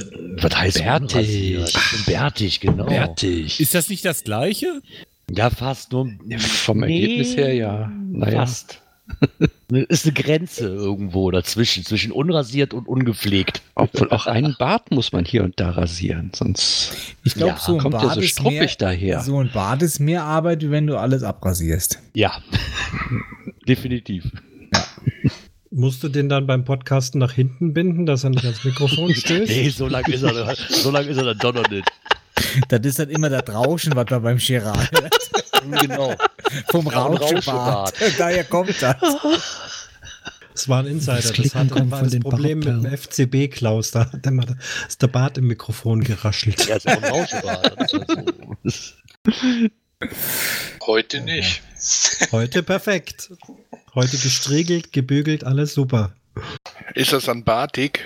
was 0.42 0.56
heißt 0.58 0.78
Bärtig. 0.80 1.16
unrasiert? 1.16 1.74
Bärtig, 2.06 2.60
genau. 2.60 2.86
Bärtig. 2.86 3.60
Ist 3.60 3.76
das 3.76 3.90
nicht 3.90 4.06
das 4.06 4.24
gleiche? 4.24 4.82
Ja, 5.30 5.50
fast 5.50 5.92
nur. 5.92 6.12
Vom 6.38 6.84
Ergebnis 6.84 7.36
her 7.36 7.54
ja. 7.54 7.92
Naja. 8.12 8.40
Fast. 8.40 8.80
Ist 9.90 10.06
eine 10.06 10.14
Grenze 10.14 10.68
irgendwo 10.68 11.30
dazwischen, 11.30 11.84
zwischen 11.84 12.12
unrasiert 12.12 12.74
und 12.74 12.88
ungepflegt. 12.88 13.62
Obwohl 13.76 14.10
auch 14.12 14.28
einen 14.28 14.56
Bart 14.58 14.92
muss 14.92 15.12
man 15.12 15.26
hier 15.26 15.44
und 15.44 15.60
da 15.60 15.72
rasieren, 15.72 16.32
sonst 16.34 16.94
Ich 17.24 17.34
glaube, 17.34 17.54
Ja, 17.54 17.60
so 17.60 17.74
ein 17.74 17.80
kommt 17.80 17.94
Bart 17.94 18.06
ja 18.06 18.14
so 18.14 18.20
ist 18.22 18.30
struppig 18.32 18.60
mehr, 18.60 18.76
daher. 18.80 19.20
So 19.22 19.40
ein 19.40 19.52
Bart 19.52 19.82
ist 19.82 20.00
mehr 20.00 20.24
Arbeit, 20.24 20.62
wie 20.62 20.72
wenn 20.72 20.88
du 20.88 20.98
alles 20.98 21.24
abrasierst. 21.24 22.00
Ja, 22.14 22.42
definitiv. 23.68 24.26
Musst 25.76 26.04
du 26.04 26.10
den 26.10 26.30
dann 26.30 26.46
beim 26.46 26.66
Podcasten 26.66 27.20
nach 27.20 27.32
hinten 27.32 27.74
binden, 27.74 28.06
dass 28.06 28.24
er 28.24 28.30
nicht 28.30 28.44
ans 28.46 28.64
Mikrofon 28.64 29.14
stößt? 29.16 29.50
Nee, 29.52 29.70
so 29.70 29.88
lange 29.88 30.14
ist 30.14 30.22
er, 30.24 30.56
so 30.56 30.92
lang 30.92 31.08
ist 31.08 31.18
er 31.18 31.24
dann 31.24 31.38
doch 31.40 31.54
noch 31.54 31.68
nicht. 31.70 31.88
Das 32.70 32.82
ist 32.82 33.00
dann 33.00 33.10
immer 33.10 33.30
das 33.30 33.44
Rauschen, 33.50 33.96
was 33.96 34.08
man 34.10 34.22
beim 34.22 34.38
Gerard 34.38 34.92
hört. 34.92 35.20
Genau. 35.80 36.14
Vom 36.72 36.88
Ja, 36.88 37.04
Rauschebart. 37.06 37.94
Daher 38.18 38.44
kommt 38.44 38.82
das. 38.82 38.98
Das 40.54 40.68
war 40.68 40.80
ein 40.82 40.88
Insider. 40.88 41.22
Das 41.22 41.32
Das, 41.32 41.56
hat, 41.56 41.70
war 41.72 41.78
von 41.78 41.90
das 42.04 42.12
den 42.12 42.22
Problem 42.22 42.60
mit 42.60 42.68
dem. 42.68 42.86
FCB 42.86 43.48
Klaus. 43.50 43.92
Da 43.92 44.12
hat 44.12 44.26
immer 44.28 44.46
da- 44.46 44.58
ist 44.90 45.02
der 45.02 45.08
Bart 45.08 45.38
im 45.38 45.48
Mikrofon 45.48 46.04
geraschelt. 46.04 46.68
Ja, 46.68 46.76
ist 46.76 46.86
auch 46.90 47.02
ein. 47.02 48.26
Das- 48.66 48.94
Heute 50.86 51.22
nicht. 51.22 51.62
Heute 52.34 52.62
perfekt. 52.62 53.32
Heute 53.96 54.18
gestriegelt, 54.18 54.92
gebügelt, 54.92 55.44
alles 55.44 55.74
super. 55.74 56.14
Ist 56.96 57.14
das 57.14 57.30
an 57.30 57.44
Batik? 57.44 58.00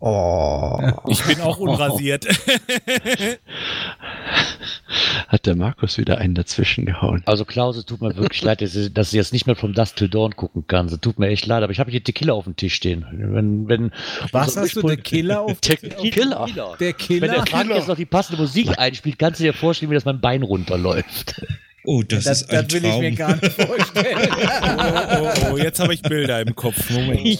Oh. 0.00 0.78
Ich 1.08 1.24
bin 1.24 1.40
auch 1.40 1.56
unrasiert. 1.58 2.26
hat 5.28 5.46
der 5.46 5.56
Markus 5.56 5.98
wieder 5.98 6.18
einen 6.18 6.34
dazwischen 6.34 6.84
gehauen. 6.84 7.22
Also 7.26 7.44
Klaus, 7.44 7.76
es 7.76 7.84
tut 7.84 8.00
mir 8.00 8.14
wirklich 8.16 8.42
leid, 8.42 8.60
dass 8.60 8.76
ich, 8.76 8.92
dass 8.94 9.08
ich 9.08 9.14
jetzt 9.14 9.32
nicht 9.32 9.46
mehr 9.46 9.56
vom 9.56 9.72
Dust 9.72 9.96
Till 9.96 10.08
Dawn 10.08 10.36
gucken 10.36 10.66
kann. 10.68 10.86
Es 10.86 11.00
tut 11.00 11.18
mir 11.18 11.28
echt 11.28 11.46
leid, 11.46 11.62
aber 11.64 11.72
ich 11.72 11.80
habe 11.80 11.90
hier 11.90 12.04
Tequila 12.04 12.32
auf 12.34 12.44
dem 12.44 12.54
Tisch 12.54 12.74
stehen. 12.74 13.04
Wenn, 13.10 13.68
wenn, 13.68 13.90
Was 14.30 14.56
hast 14.56 14.76
du, 14.76 14.82
der 14.82 14.98
Killer 14.98 15.40
auf 15.44 15.60
Der 15.60 15.78
auf- 15.98 16.10
Killer. 16.10 16.46
Der 16.46 16.58
Wenn 16.78 16.78
der 16.78 16.92
Killer? 16.94 17.46
Frank 17.46 17.70
jetzt 17.70 17.88
noch 17.88 17.96
die 17.96 18.06
passende 18.06 18.40
Musik 18.40 18.78
einspielt, 18.78 19.18
kannst 19.18 19.40
du 19.40 19.44
dir 19.44 19.52
vorstellen, 19.54 19.90
wie 19.90 19.94
das 19.96 20.04
mein 20.04 20.20
Bein 20.20 20.42
runterläuft. 20.44 21.42
Oh, 21.84 22.02
das, 22.02 22.24
Das, 22.24 22.42
ist 22.42 22.50
ein 22.50 22.66
das 22.66 22.74
will 22.74 22.84
ich 22.84 22.90
Traum. 22.90 23.00
mir 23.00 23.12
gar 23.12 23.36
nicht 23.36 23.52
vorstellen. 23.52 24.28
oh, 24.80 25.30
oh, 25.50 25.52
oh, 25.52 25.56
jetzt 25.58 25.80
habe 25.80 25.94
ich 25.94 26.02
Bilder 26.02 26.40
im 26.40 26.54
Kopf. 26.54 26.90
Moment. 26.90 27.38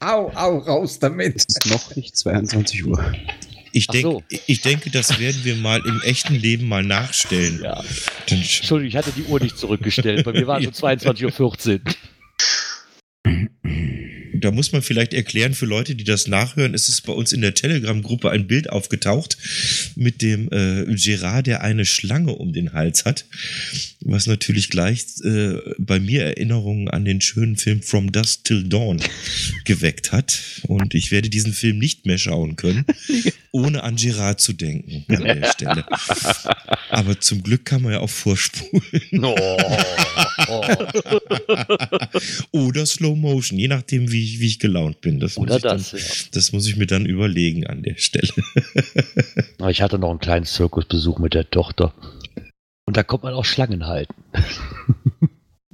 au, 0.00 0.30
au, 0.34 0.58
raus 0.58 0.98
damit. 0.98 1.36
Es 1.36 1.44
ist 1.48 1.66
noch 1.66 1.94
nicht 1.96 2.16
22 2.16 2.86
Uhr. 2.86 3.12
Ich, 3.72 3.86
denk, 3.88 4.02
so. 4.04 4.22
ich 4.46 4.62
denke, 4.62 4.88
das 4.90 5.20
werden 5.20 5.38
wir 5.44 5.54
mal 5.56 5.80
im 5.86 6.00
echten 6.02 6.34
Leben 6.34 6.66
mal 6.66 6.82
nachstellen. 6.82 7.60
Ja. 7.62 7.84
Entschuldigung, 8.30 8.88
ich 8.88 8.96
hatte 8.96 9.12
die 9.14 9.24
Uhr 9.24 9.38
nicht 9.38 9.58
zurückgestellt. 9.58 10.24
Bei 10.24 10.32
mir 10.32 10.46
war 10.46 10.58
es 10.58 10.64
schon 10.64 10.72
22.14 10.98 11.72
Uhr. 11.74 11.80
Da 14.46 14.52
muss 14.52 14.70
man 14.70 14.80
vielleicht 14.80 15.12
erklären 15.12 15.54
für 15.54 15.66
Leute, 15.66 15.96
die 15.96 16.04
das 16.04 16.28
nachhören, 16.28 16.72
es 16.72 16.88
ist 16.88 17.00
bei 17.00 17.12
uns 17.12 17.32
in 17.32 17.40
der 17.40 17.54
Telegram-Gruppe 17.54 18.30
ein 18.30 18.46
Bild 18.46 18.70
aufgetaucht 18.70 19.36
mit 19.96 20.22
dem 20.22 20.48
äh, 20.52 20.84
Gerard, 20.94 21.48
der 21.48 21.62
eine 21.62 21.84
Schlange 21.84 22.30
um 22.30 22.52
den 22.52 22.72
Hals 22.72 23.04
hat, 23.04 23.24
was 24.02 24.28
natürlich 24.28 24.70
gleich 24.70 25.04
äh, 25.24 25.54
bei 25.78 25.98
mir 25.98 26.22
Erinnerungen 26.22 26.88
an 26.88 27.04
den 27.04 27.20
schönen 27.20 27.56
Film 27.56 27.82
From 27.82 28.12
Dusk 28.12 28.44
Till 28.44 28.62
Dawn 28.68 29.00
geweckt 29.64 30.12
hat. 30.12 30.40
Und 30.68 30.94
ich 30.94 31.10
werde 31.10 31.28
diesen 31.28 31.52
Film 31.52 31.78
nicht 31.78 32.06
mehr 32.06 32.18
schauen 32.18 32.54
können, 32.54 32.84
ohne 33.50 33.82
an 33.82 33.96
Gerard 33.96 34.40
zu 34.40 34.52
denken 34.52 35.04
an 35.08 35.24
der 35.24 35.50
Stelle. 35.50 35.84
Aber 36.90 37.18
zum 37.18 37.42
Glück 37.42 37.64
kann 37.64 37.82
man 37.82 37.94
ja 37.94 37.98
auch 37.98 38.10
vorspulen. 38.10 39.24
Oh. 39.24 39.56
Oder 42.52 42.86
Slow 42.86 43.16
Motion, 43.16 43.58
je 43.58 43.68
nachdem, 43.68 44.12
wie 44.12 44.22
ich, 44.22 44.35
wie 44.40 44.46
ich 44.46 44.58
gelaunt 44.58 45.00
bin. 45.00 45.20
Das, 45.20 45.36
muss 45.36 45.46
Oder 45.46 45.56
ich 45.56 45.62
dann, 45.62 45.78
das, 45.78 45.92
ja. 45.92 45.98
das 46.32 46.52
muss 46.52 46.66
ich 46.68 46.76
mir 46.76 46.86
dann 46.86 47.06
überlegen 47.06 47.66
an 47.66 47.82
der 47.82 47.96
Stelle. 47.96 48.28
Aber 49.58 49.70
Ich 49.70 49.82
hatte 49.82 49.98
noch 49.98 50.10
einen 50.10 50.18
kleinen 50.18 50.44
Zirkusbesuch 50.46 51.18
mit 51.18 51.34
der 51.34 51.48
Tochter. 51.50 51.92
Und 52.84 52.96
da 52.96 53.02
kommt 53.02 53.24
man 53.24 53.34
auch 53.34 53.44
Schlangen 53.44 53.86
halten. 53.86 54.14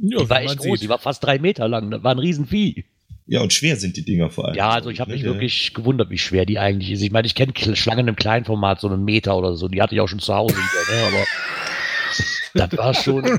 Ja, 0.05 0.19
Die 0.19 0.29
war 0.31 0.43
echt 0.43 0.57
groß, 0.59 0.81
sieht. 0.81 0.83
die 0.83 0.89
war 0.89 0.99
fast 0.99 1.23
drei 1.23 1.39
Meter 1.39 1.69
lang. 1.69 1.93
Das 1.93 2.03
war 2.03 2.11
ein 2.13 2.19
Riesenvieh. 2.19 2.85
Ja, 3.27 3.41
und 3.41 3.53
schwer 3.53 3.77
sind 3.77 3.97
die 3.97 4.05
Dinger 4.05 4.31
vor 4.31 4.47
allem. 4.47 4.57
Ja, 4.57 4.71
also 4.71 4.91
ich 4.91 4.99
habe 4.99 5.13
mich 5.13 5.21
Ja. 5.21 5.29
wirklich 5.29 5.75
gewundert, 5.75 6.11
wie 6.11 6.19
schwer 6.19 6.45
die 6.45 6.59
eigentlich 6.59 6.91
ist. 6.91 7.03
Ich 7.03 7.13
meine, 7.13 7.25
ich 7.27 7.37
kenne 7.37 7.53
Schlangen 7.77 8.09
im 8.09 8.17
kleinen 8.17 8.45
Format, 8.45 8.81
so 8.81 8.89
einen 8.89 9.05
Meter 9.05 9.37
oder 9.39 9.55
so. 9.55 9.69
Die 9.69 9.81
hatte 9.81 9.95
ich 9.95 10.01
auch 10.01 10.09
schon 10.09 10.19
zu 10.19 10.35
Hause 10.35 10.57
wieder, 10.57 10.97
ne? 10.97 11.07
aber 11.07 11.25
das 12.55 12.77
war 12.77 12.95
schon. 12.95 13.25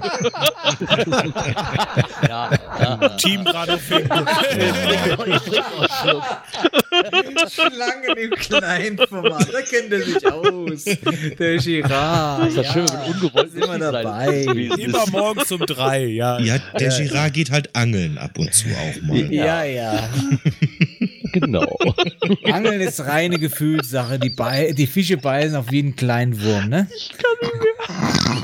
ja, 2.27 2.49
ja. 2.79 3.09
Team 3.17 3.43
gerade 3.43 3.73
auf 3.73 3.89
jeden 3.89 4.09
Ich 4.09 5.41
trinke 5.41 5.65
einen 5.65 5.89
Schluck. 6.01 6.23
Schlangen 7.49 8.17
im 8.17 8.31
kleinen 8.31 8.97
Format, 8.97 9.53
da 9.53 9.61
kennt 9.61 9.91
er 9.91 10.01
sich 10.03 10.25
aus. 10.31 10.85
Der 10.85 11.57
Girard. 11.57 12.47
Ist 12.47 12.57
das 12.57 12.73
schön, 12.73 12.85
wenn 12.89 13.13
ungewollt 13.13 13.53
ist, 13.53 13.67
dabei. 13.67 14.45
Immer 14.77 15.05
morgens 15.11 15.51
um 15.51 15.59
drei, 15.65 16.05
ja. 16.05 16.39
Ja, 16.39 16.57
der 16.79 16.89
Girard 16.89 17.33
geht 17.33 17.51
halt 17.51 17.75
angeln 17.75 18.17
ab 18.17 18.37
und 18.37 18.53
zu 18.53 18.67
auch 18.69 19.01
mal. 19.01 19.33
Ja, 19.33 19.63
ja. 19.63 20.09
Genau. 21.33 21.77
Angeln 22.45 22.79
ist 22.79 23.01
reine 23.01 23.39
Gefühlssache. 23.39 24.19
Die, 24.19 24.29
Bei 24.29 24.71
die 24.71 24.87
Fische 24.87 25.17
beißen 25.17 25.55
auf 25.55 25.71
jeden 25.71 25.95
kleinen 25.95 26.41
Wurm, 26.41 26.69
ne? 26.69 26.87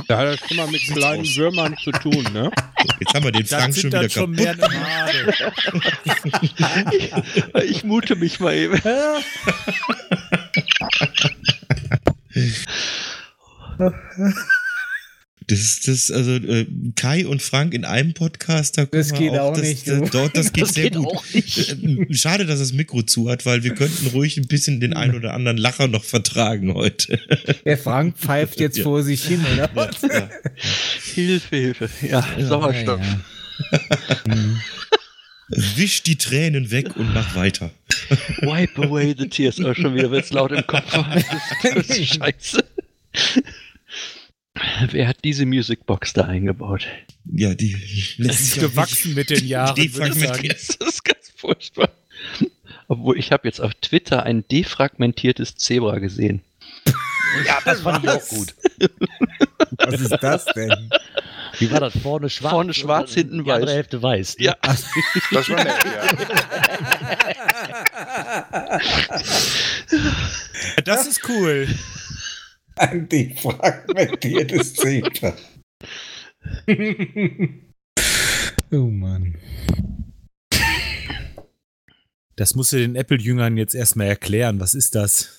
Da 0.08 0.17
hat 0.17 0.27
das 0.27 0.39
schon 0.48 0.58
mal 0.58 0.67
mit 0.67 0.81
kleinen 0.81 1.24
Würmern 1.24 1.77
zu 1.77 1.91
tun, 1.91 2.25
ne? 2.34 2.51
Jetzt 3.00 3.13
haben 3.13 3.24
wir 3.24 3.31
den 3.31 3.46
Frank 3.46 3.75
schon 3.75 3.91
wieder 3.91 4.10
schon 4.10 4.36
kaputt. 4.36 4.58
mehr 4.58 4.74
Male. 7.53 7.65
Ich 7.65 7.84
mute 7.84 8.15
mich 8.15 8.39
mal 8.39 8.55
eben. 8.55 8.81
Das 15.50 15.60
ist 15.60 15.88
das, 15.88 16.12
also 16.12 16.32
äh, 16.36 16.65
Kai 16.96 17.25
und 17.25 17.41
Frank 17.41 17.74
in 17.74 17.84
einem 17.86 18.13
Podcast, 18.13 18.77
da 18.77 18.86
Das 18.86 19.13
geht 19.13 19.32
auch 19.32 19.53
das, 19.53 19.62
nicht, 19.63 19.88
Das, 19.88 20.00
du. 20.00 20.10
dort, 20.10 20.38
das 20.38 20.53
geht 20.53 20.63
Das 20.63 20.74
sehr 20.75 20.84
geht 20.86 20.96
gut. 20.96 21.08
auch 21.08 21.24
nicht. 21.34 21.58
Äh, 21.84 22.13
Schade, 22.13 22.46
dass 22.46 22.60
das 22.60 22.72
Mikro 22.74 23.01
zu 23.01 23.29
hat, 23.29 23.46
weil 23.46 23.63
wir 23.63 23.74
könnten 23.74 24.08
ruhig 24.08 24.38
ein 24.38 24.48
bisschen 24.48 24.79
den 24.79 24.94
ein 24.94 25.15
oder 25.15 25.34
anderen 25.34 25.58
Lacher 25.58 25.88
noch 25.88 26.03
vertragen 26.03 26.74
heute. 26.74 27.20
Der 27.65 27.77
Frank 27.77 28.18
pfeift 28.18 28.60
jetzt 28.60 28.77
Ja. 28.77 28.84
vor 28.84 29.03
sich 29.03 29.24
hin, 29.25 29.44
oder? 29.53 29.70
was? 29.74 30.01
Ja. 30.01 30.29
Hilfe, 31.15 31.56
Hilfe. 31.56 31.89
Ja, 32.08 32.25
Sauerstoff. 32.39 33.01
Ja, 33.01 33.79
ja. 34.27 34.36
Wisch 35.75 36.03
die 36.03 36.15
Tränen 36.15 36.70
weg 36.70 36.96
und 36.96 37.12
mach 37.13 37.34
weiter. 37.36 37.72
Wipe 38.41 38.84
away 38.84 39.15
the 39.18 39.27
tears. 39.27 39.60
Oh, 39.60 39.74
schon 39.74 39.96
wieder 39.96 40.12
wird's 40.12 40.32
laut 40.32 40.51
im 40.51 40.65
Kopf. 40.68 40.86
Das 41.63 41.89
ist 41.89 42.15
scheiße. 42.15 42.63
Wer 44.91 45.07
hat 45.07 45.17
diese 45.23 45.45
Musicbox 45.45 46.13
da 46.13 46.23
eingebaut? 46.25 46.87
Ja, 47.31 47.53
die 47.53 47.75
Das 48.17 48.39
ist 48.39 48.59
gewachsen 48.59 49.13
mit 49.13 49.29
den 49.29 49.45
Jahren. 49.47 49.75
sagen. 49.75 49.81
Defragmentiert. 49.81 50.57
Das 50.79 50.89
ist 50.89 51.03
ganz 51.05 51.31
furchtbar. 51.35 51.89
Obwohl, 52.87 53.17
ich 53.19 53.31
habe 53.31 53.47
jetzt 53.47 53.59
auf 53.61 53.73
Twitter 53.75 54.23
ein 54.23 54.47
defragmentiertes 54.47 55.55
Zebra 55.55 55.99
gesehen. 55.99 56.41
Ja, 57.45 57.59
das 57.63 57.81
fand 57.81 58.03
ich 58.03 58.09
auch 58.09 58.27
gut. 58.27 58.55
Was 59.77 60.01
ist 60.01 60.17
das 60.19 60.45
denn? 60.45 60.89
Wie 61.59 61.69
war 61.69 61.79
das? 61.79 61.95
Vorne 61.95 62.27
schwarz. 62.27 62.51
Vorne 62.53 62.73
schwarz, 62.73 63.13
hinten 63.13 63.43
die 63.43 63.51
andere 63.51 63.67
weiß. 63.69 63.75
Hälfte 63.75 64.01
weiß. 64.01 64.37
ne? 64.39 64.45
Ja. 64.45 64.55
Das 64.63 65.47
war 65.49 65.63
nett, 65.63 65.75
ja. 65.85 66.01
Das 70.85 71.05
ist 71.05 71.21
cool. 71.29 71.67
Ein 72.79 73.09
defragmentiertes 73.09 74.74
Zebra. 74.75 75.36
oh 78.71 78.88
Mann. 78.88 79.38
Das 82.38 82.55
musst 82.55 82.71
du 82.71 82.77
den 82.77 82.95
Apple-Jüngern 82.95 83.57
jetzt 83.57 83.75
erstmal 83.75 84.07
erklären. 84.07 84.62
Was 84.62 84.74
ist 84.75 84.95
das? 84.95 85.29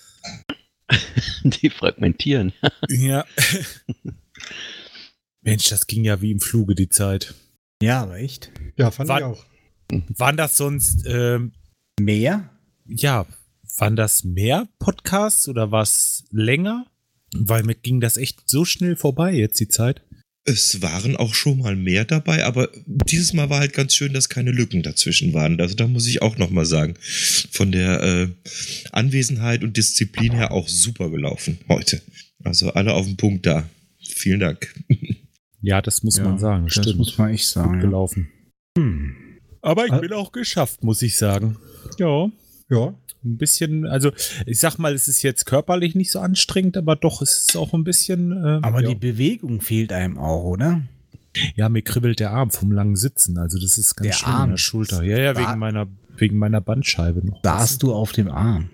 Defragmentieren. 1.44 2.52
Ja. 2.90 3.24
Mensch, 5.40 5.70
das 5.70 5.86
ging 5.86 6.04
ja 6.04 6.20
wie 6.20 6.32
im 6.32 6.40
Fluge 6.40 6.74
die 6.74 6.90
Zeit. 6.90 7.34
Ja, 7.82 8.02
aber 8.02 8.18
echt. 8.18 8.50
Ja, 8.76 8.90
fand 8.90 9.08
Wann- 9.08 9.18
ich 9.18 9.24
auch. 9.24 9.46
Waren 10.18 10.36
das 10.36 10.58
sonst, 10.58 11.06
ähm, 11.06 11.52
Mehr? 11.98 12.50
ja, 12.86 13.24
waren 13.78 13.96
das 13.96 14.24
mehr 14.24 14.68
Podcasts 14.78 15.48
oder 15.48 15.72
was 15.72 16.24
länger? 16.30 16.86
Weil 17.34 17.62
mir 17.62 17.74
ging 17.74 18.00
das 18.00 18.16
echt 18.16 18.48
so 18.48 18.64
schnell 18.64 18.96
vorbei 18.96 19.32
jetzt 19.34 19.60
die 19.60 19.68
Zeit. 19.68 20.02
Es 20.44 20.80
waren 20.80 21.16
auch 21.16 21.34
schon 21.34 21.58
mal 21.58 21.76
mehr 21.76 22.04
dabei, 22.06 22.44
aber 22.46 22.70
dieses 22.86 23.34
Mal 23.34 23.50
war 23.50 23.60
halt 23.60 23.74
ganz 23.74 23.94
schön, 23.94 24.14
dass 24.14 24.28
keine 24.30 24.50
Lücken 24.52 24.82
dazwischen 24.82 25.34
waren. 25.34 25.60
Also 25.60 25.74
da 25.74 25.86
muss 25.86 26.06
ich 26.06 26.22
auch 26.22 26.38
noch 26.38 26.50
mal 26.50 26.64
sagen, 26.66 26.94
von 27.50 27.70
der 27.72 28.02
äh, 28.02 28.28
Anwesenheit 28.90 29.62
und 29.62 29.76
Disziplin 29.76 30.32
her 30.32 30.50
auch 30.52 30.66
super 30.68 31.10
gelaufen 31.10 31.58
heute. 31.68 32.00
Also 32.42 32.72
alle 32.72 32.94
auf 32.94 33.06
den 33.06 33.16
Punkt 33.16 33.44
da. 33.46 33.68
Vielen 34.02 34.40
Dank. 34.40 34.74
Ja, 35.62 35.82
das 35.82 36.02
muss 36.02 36.16
Ja, 36.16 36.24
man 36.24 36.38
sagen. 36.38 36.64
das 36.64 36.72
Stimmt. 36.72 36.96
muss 36.96 37.18
man 37.18 37.34
echt 37.34 37.46
sagen, 37.46 37.72
Gut 37.72 37.80
gelaufen. 37.82 38.30
Hm. 38.78 39.14
Aber 39.60 39.84
ich 39.84 39.92
Äh, 39.92 40.00
bin 40.00 40.12
auch 40.14 40.32
geschafft, 40.32 40.82
muss 40.82 41.02
ich 41.02 41.18
sagen. 41.18 41.58
Ja. 41.98 42.30
Ja. 42.70 42.94
Ein 43.22 43.36
bisschen, 43.36 43.86
also 43.86 44.12
ich 44.46 44.58
sag 44.60 44.78
mal, 44.78 44.94
es 44.94 45.06
ist 45.06 45.22
jetzt 45.22 45.44
körperlich 45.44 45.94
nicht 45.94 46.10
so 46.10 46.20
anstrengend, 46.20 46.78
aber 46.78 46.96
doch, 46.96 47.20
es 47.20 47.48
ist 47.48 47.56
auch 47.56 47.74
ein 47.74 47.84
bisschen. 47.84 48.32
Äh, 48.32 48.60
Aber 48.62 48.80
ja. 48.82 48.88
die 48.88 48.94
Bewegung 48.94 49.60
fehlt 49.60 49.92
einem 49.92 50.16
auch, 50.16 50.44
oder? 50.44 50.80
Ja, 51.54 51.68
mir 51.68 51.82
kribbelt 51.82 52.18
der 52.18 52.30
Arm 52.30 52.50
vom 52.50 52.72
langen 52.72 52.96
Sitzen. 52.96 53.36
Also 53.36 53.58
das 53.58 53.76
ist 53.76 53.94
ganz 53.96 54.06
Der 54.06 54.12
schlimm 54.14 54.32
Arm. 54.34 54.44
in 54.44 54.50
der 54.52 54.56
Schulter. 54.56 55.02
Ja, 55.02 55.18
ja, 55.18 55.36
wegen 55.36 55.58
meiner, 55.58 55.86
wegen 56.16 56.38
meiner 56.38 56.60
Bandscheibe 56.62 57.24
noch. 57.26 57.40
Saßt 57.44 57.82
du 57.82 57.92
auf 57.92 58.12
dem 58.12 58.30
Arm. 58.30 58.70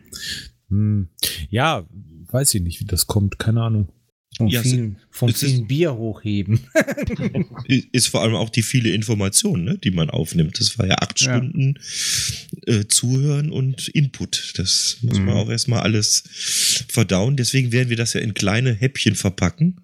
Hm. 0.71 1.09
Ja, 1.51 1.85
weiß 2.31 2.55
ich 2.55 2.63
nicht, 2.63 2.81
wie 2.81 2.85
das 2.87 3.07
kommt. 3.09 3.39
Keine 3.41 3.63
Ahnung. 3.63 3.89
Vom 4.37 4.49
Ja, 4.49 4.63
vielen, 4.63 4.97
vom 5.11 5.31
ist- 5.31 5.41
vielen 5.43 5.67
Bier 5.67 5.95
hochheben. 5.97 6.61
Ist 7.93 8.09
vor 8.09 8.23
allem 8.23 8.35
auch 8.35 8.51
die 8.51 8.63
viele 8.63 8.91
Informationen, 8.91 9.65
ne, 9.65 9.79
die 9.79 9.91
man 9.91 10.11
aufnimmt. 10.11 10.61
Das 10.61 10.79
war 10.79 10.87
ja 10.87 10.97
acht 10.97 11.21
Ja. 11.23 11.37
Stunden 11.39 11.79
äh, 12.67 12.85
Zuhören 12.87 13.51
und 13.51 13.89
Input. 13.89 14.53
Das 14.57 14.99
muss 15.03 15.17
man 15.19 15.27
Mhm. 15.29 15.33
auch 15.41 15.49
erstmal 15.51 15.81
alles 15.81 16.25
verdauen. 16.89 17.37
Deswegen 17.37 17.73
werden 17.73 17.89
wir 17.89 17.97
das 17.97 18.13
ja 18.13 18.21
in 18.21 18.35
kleine 18.35 18.75
Häppchen 18.75 19.15
verpacken 19.15 19.79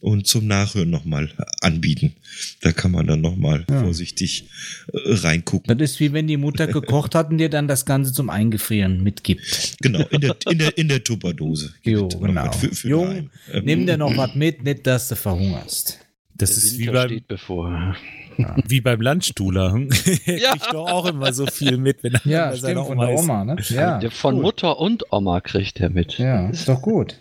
und 0.00 0.26
zum 0.26 0.46
Nachhören 0.46 0.90
nochmal 0.90 1.30
anbieten. 1.60 2.14
Da 2.60 2.72
kann 2.72 2.90
man 2.90 3.06
dann 3.06 3.20
nochmal 3.20 3.64
Ja. 3.70 3.82
vorsichtig 3.82 4.48
äh, 4.92 4.98
reingucken. 5.14 5.76
Das 5.78 5.92
ist 5.92 6.00
wie 6.00 6.12
wenn 6.12 6.26
die 6.26 6.36
Mutter 6.36 6.66
gekocht 6.66 7.14
hat 7.14 7.30
und 7.30 7.38
dir 7.38 7.48
dann 7.48 7.68
das 7.68 7.86
Ganze 7.86 8.12
zum 8.12 8.30
Eingefrieren 8.30 9.02
mitgibt. 9.02 9.76
Genau, 9.80 10.00
in 10.10 10.20
der, 10.20 10.36
in 10.50 10.58
der, 10.58 10.78
in 10.78 10.88
der 10.88 11.02
Tupperdose. 11.04 11.72
Jo, 11.84 12.02
Noch 12.08 12.20
genau. 12.20 12.46
was 12.46 12.56
Für, 12.56 12.74
für 12.74 12.88
Jung. 12.88 13.30
Ähm, 13.52 13.64
Nimm 13.64 13.86
dir 13.86 13.96
noch 13.96 14.16
was 14.16 14.34
mit, 14.34 14.64
nicht 14.64 14.86
dass 14.86 15.08
du 15.08 15.16
verhungerst. 15.16 16.00
Das 16.36 16.50
Der 16.54 16.64
ist 16.64 16.78
wie 16.78 16.86
beim, 16.86 17.08
steht 17.08 17.28
bevor. 17.28 17.96
wie 18.66 18.80
beim 18.80 19.00
Landstuhler. 19.00 19.72
Hm? 19.72 19.88
Er 20.26 20.38
Ja. 20.38 20.50
kriegt 20.52 20.72
doch 20.72 20.90
auch 20.90 21.06
immer 21.06 21.32
so 21.32 21.46
viel 21.46 21.76
mit, 21.76 22.02
wenn 22.02 22.14
er 22.14 22.20
Ja, 22.24 22.50
bei 22.50 22.56
seiner 22.56 22.82
stimmt, 22.84 22.98
von 22.98 23.06
der 23.06 23.14
ist. 23.14 23.20
Oma, 23.20 23.44
ne? 23.44 23.56
Ja, 23.68 23.98
der 24.00 24.10
von 24.10 24.34
gut. 24.34 24.42
Mutter 24.42 24.78
und 24.80 25.04
Oma 25.12 25.40
kriegt 25.40 25.78
er 25.80 25.90
mit. 25.90 26.18
Ja, 26.18 26.48
ist 26.50 26.68
doch 26.68 26.82
gut. 26.82 27.20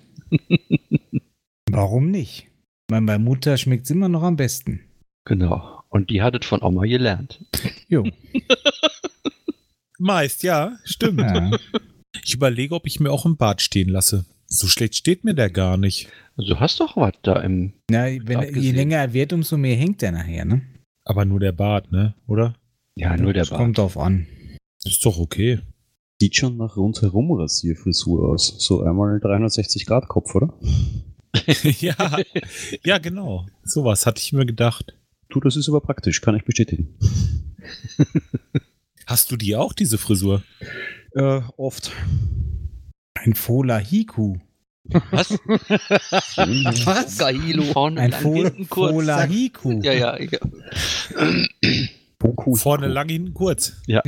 Warum 1.74 2.12
nicht? 2.12 2.48
Ich 2.88 2.92
meine, 2.92 3.06
bei 3.06 3.18
Mutter 3.18 3.58
schmeckt 3.58 3.86
es 3.86 3.92
immer 3.92 4.10
noch 4.10 4.24
am 4.24 4.36
besten. 4.36 4.82
Genau. 5.25 5.82
Und 5.89 6.10
die 6.10 6.22
hat 6.22 6.36
es 6.36 6.46
von 6.46 6.62
Oma 6.62 6.84
gelernt. 6.84 7.44
Jo. 7.88 8.03
Meist, 10.00 10.44
ja, 10.44 10.77
stimmt. 10.84 11.22
Ja. 11.22 11.51
Ich 12.24 12.34
überlege, 12.34 12.75
ob 12.75 12.88
ich 12.88 13.00
mir 13.00 13.12
auch 13.12 13.25
im 13.25 13.38
Bad 13.38 13.62
stehen 13.62 13.89
lasse. 13.89 14.25
So 14.48 14.68
schlecht 14.68 14.96
steht 14.96 15.24
mir 15.24 15.34
der 15.34 15.50
gar 15.50 15.77
nicht. 15.77 16.10
Also 16.36 16.53
du 16.53 16.60
hast 16.60 16.80
doch 16.80 16.98
was 16.98 17.13
da 17.24 17.42
im. 17.42 17.74
Na, 17.89 18.06
wenn, 18.06 18.56
je 18.56 18.72
länger 18.72 18.98
er 18.98 19.13
wird, 19.13 19.34
umso 19.34 19.58
mehr 19.58 19.75
hängt 19.75 20.03
er 20.03 20.12
nachher, 20.12 20.46
ne? 20.46 20.62
Aber 21.06 21.25
nur 21.25 21.39
der 21.39 21.51
Bart, 21.51 21.92
ne? 21.92 22.15
Oder? 22.27 22.56
Ja, 22.96 23.15
nur 23.18 23.34
der 23.34 23.44
das 23.44 23.50
Bart. 23.50 23.62
kommt 23.62 23.77
drauf 23.77 23.98
an. 23.98 24.27
Ist 24.84 25.06
doch 25.06 25.18
okay. 25.18 25.60
Sieht 26.20 26.36
schon 26.36 26.58
nach 26.58 26.77
rundherum 26.77 27.32
Rasierfrisur 27.32 28.30
aus. 28.30 28.56
So 28.60 28.82
einmal 28.82 29.20
360 29.20 29.86
Grad 29.86 30.08
Kopf, 30.08 30.36
oder? 30.36 30.53
ja, 31.80 31.96
ja, 32.84 32.98
genau. 32.98 33.48
Sowas 33.63 34.06
hatte 34.06 34.20
ich 34.20 34.34
mir 34.34 34.46
gedacht. 34.46 34.94
Du, 35.30 35.40
das 35.40 35.56
ist 35.56 35.68
aber 35.68 35.82
praktisch, 35.82 36.22
kann 36.22 36.36
ich 36.36 36.46
bestätigen. 36.46 36.96
Hast 39.06 39.32
du 39.32 39.38
die 39.38 39.56
auch, 39.56 39.74
diese 39.74 39.98
Frisur? 39.98 40.44
Äh, 41.12 41.42
oft. 41.58 41.92
Ein 43.16 43.34
Fola 43.34 43.78
Hiku. 43.78 44.38
Was? 45.12 45.32
Was? 46.86 47.18
Gahilo 47.18 47.63
vorne 47.63 48.02
Ein 48.02 48.12
lang, 48.12 48.22
Fo 48.22 48.36
hinten 48.36 48.70
kurz. 48.70 48.92
Fola. 48.92 49.24
Hiku. 49.24 49.82
Ja, 49.82 49.93
ja. 49.93 50.19
ja. 50.19 50.39
Vorne 52.56 52.88
lang, 52.88 53.10
hinten 53.10 53.34
kurz. 53.34 53.74
Ja. 53.88 54.02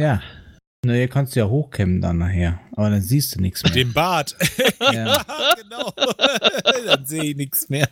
Na, 0.86 0.94
hier 0.94 1.08
kannst 1.08 1.36
du 1.36 1.40
ja 1.40 1.48
hochkämmen 1.48 2.00
dann 2.00 2.20
nachher. 2.20 2.60
Aber 2.74 2.92
dann 2.92 3.02
siehst 3.02 3.36
du 3.36 3.42
nichts 3.42 3.64
mehr. 3.64 3.74
Den 3.74 3.94
Bart. 3.94 4.36
Ja. 4.94 5.26
genau. 5.62 5.92
Dann 6.86 7.06
sehe 7.08 7.24
ich 7.24 7.36
nichts 7.36 7.70
mehr. 7.70 7.90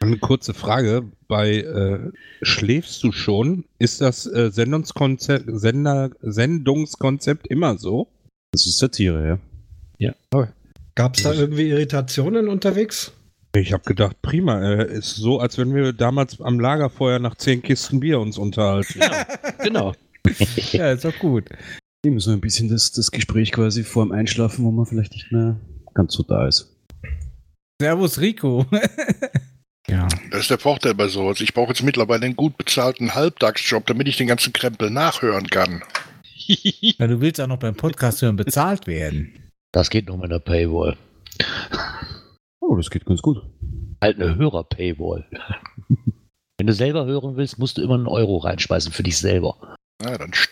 Eine 0.00 0.18
kurze 0.18 0.52
Frage. 0.52 1.10
Bei 1.28 1.56
äh, 1.56 2.10
Schläfst 2.42 3.02
du 3.02 3.12
schon? 3.12 3.64
Ist 3.78 4.02
das 4.02 4.26
äh, 4.26 4.50
Sendungskonzept, 4.50 5.46
Sender, 5.46 6.10
Sendungskonzept 6.20 7.46
immer 7.46 7.78
so? 7.78 8.08
Das 8.52 8.66
ist 8.66 8.78
Satire, 8.78 9.26
ja. 9.26 9.38
Gab 10.98 11.16
es 11.16 11.22
da 11.22 11.32
irgendwie 11.32 11.68
Irritationen 11.70 12.48
unterwegs? 12.48 13.12
Ich 13.54 13.72
habe 13.72 13.84
gedacht, 13.84 14.20
prima. 14.20 14.60
Äh, 14.60 14.92
ist 14.98 15.14
so, 15.14 15.38
als 15.38 15.56
wenn 15.56 15.72
wir 15.72 15.92
damals 15.92 16.40
am 16.40 16.58
Lagerfeuer 16.58 17.20
nach 17.20 17.36
zehn 17.36 17.62
Kisten 17.62 18.00
Bier 18.00 18.18
uns 18.18 18.36
unterhalten. 18.36 19.00
Genau. 19.62 19.94
Ja, 20.72 20.92
ist 20.92 21.04
doch 21.04 21.18
gut. 21.18 21.44
Eben 22.04 22.20
so 22.20 22.30
ein 22.30 22.40
bisschen 22.40 22.68
das, 22.68 22.92
das 22.92 23.10
Gespräch 23.10 23.52
quasi 23.52 23.82
vor 23.82 24.04
dem 24.04 24.12
Einschlafen, 24.12 24.64
wo 24.64 24.70
man 24.70 24.86
vielleicht 24.86 25.12
nicht 25.12 25.32
mehr 25.32 25.58
ganz 25.94 26.14
so 26.14 26.22
da 26.22 26.46
ist. 26.46 26.76
Servus 27.80 28.20
Rico. 28.20 28.66
ja. 29.88 30.08
Das 30.30 30.40
ist 30.40 30.50
der 30.50 30.58
Vorteil 30.58 30.94
bei 30.94 31.08
sowas. 31.08 31.40
Ich 31.40 31.54
brauche 31.54 31.68
jetzt 31.68 31.82
mittlerweile 31.82 32.24
einen 32.24 32.36
gut 32.36 32.56
bezahlten 32.56 33.14
Halbtagsjob, 33.14 33.86
damit 33.86 34.08
ich 34.08 34.16
den 34.16 34.26
ganzen 34.26 34.52
Krempel 34.52 34.90
nachhören 34.90 35.48
kann. 35.48 35.82
ja. 36.34 37.06
Du 37.06 37.20
willst 37.20 37.40
auch 37.40 37.46
noch 37.46 37.58
beim 37.58 37.74
Podcast 37.74 38.22
hören 38.22 38.36
bezahlt 38.36 38.86
werden. 38.86 39.50
Das 39.72 39.90
geht 39.90 40.08
nur 40.08 40.16
mit 40.18 40.30
einer 40.30 40.40
Paywall. 40.40 40.96
Oh, 42.60 42.76
das 42.76 42.90
geht 42.90 43.06
ganz 43.06 43.22
gut. 43.22 43.42
Halt 44.02 44.20
eine 44.20 44.36
Hörer-Paywall. 44.36 45.26
Wenn 46.58 46.66
du 46.66 46.72
selber 46.72 47.06
hören 47.06 47.36
willst, 47.36 47.58
musst 47.58 47.78
du 47.78 47.82
immer 47.82 47.94
einen 47.94 48.08
Euro 48.08 48.38
reinspeisen 48.38 48.92
für 48.92 49.02
dich 49.02 49.18
selber. 49.18 49.76
Na, 50.00 50.16
dann 50.16 50.30
st- 50.30 50.48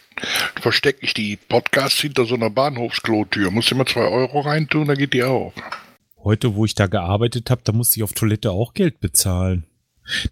verstecke 0.61 0.98
ich 1.02 1.14
die 1.14 1.37
Podcasts 1.37 2.00
hinter 2.00 2.24
so 2.24 2.35
einer 2.35 2.50
Bahnhofsklotür. 2.50 3.50
Muss 3.52 3.70
immer 3.70 3.87
zwei 3.87 4.02
Euro 4.09 4.40
reintun, 4.40 4.88
dann 4.88 4.98
geht 4.98 5.12
die 5.14 5.22
auf. 5.22 5.52
Heute, 6.24 6.56
wo 6.56 6.64
ich 6.64 6.74
da 6.74 6.88
gearbeitet 6.88 7.48
habe, 7.50 7.61
da 7.62 7.72
musste 7.72 7.98
ich 7.98 8.02
auf 8.02 8.12
Toilette 8.12 8.50
auch 8.50 8.74
Geld 8.74 8.98
bezahlen. 8.98 9.64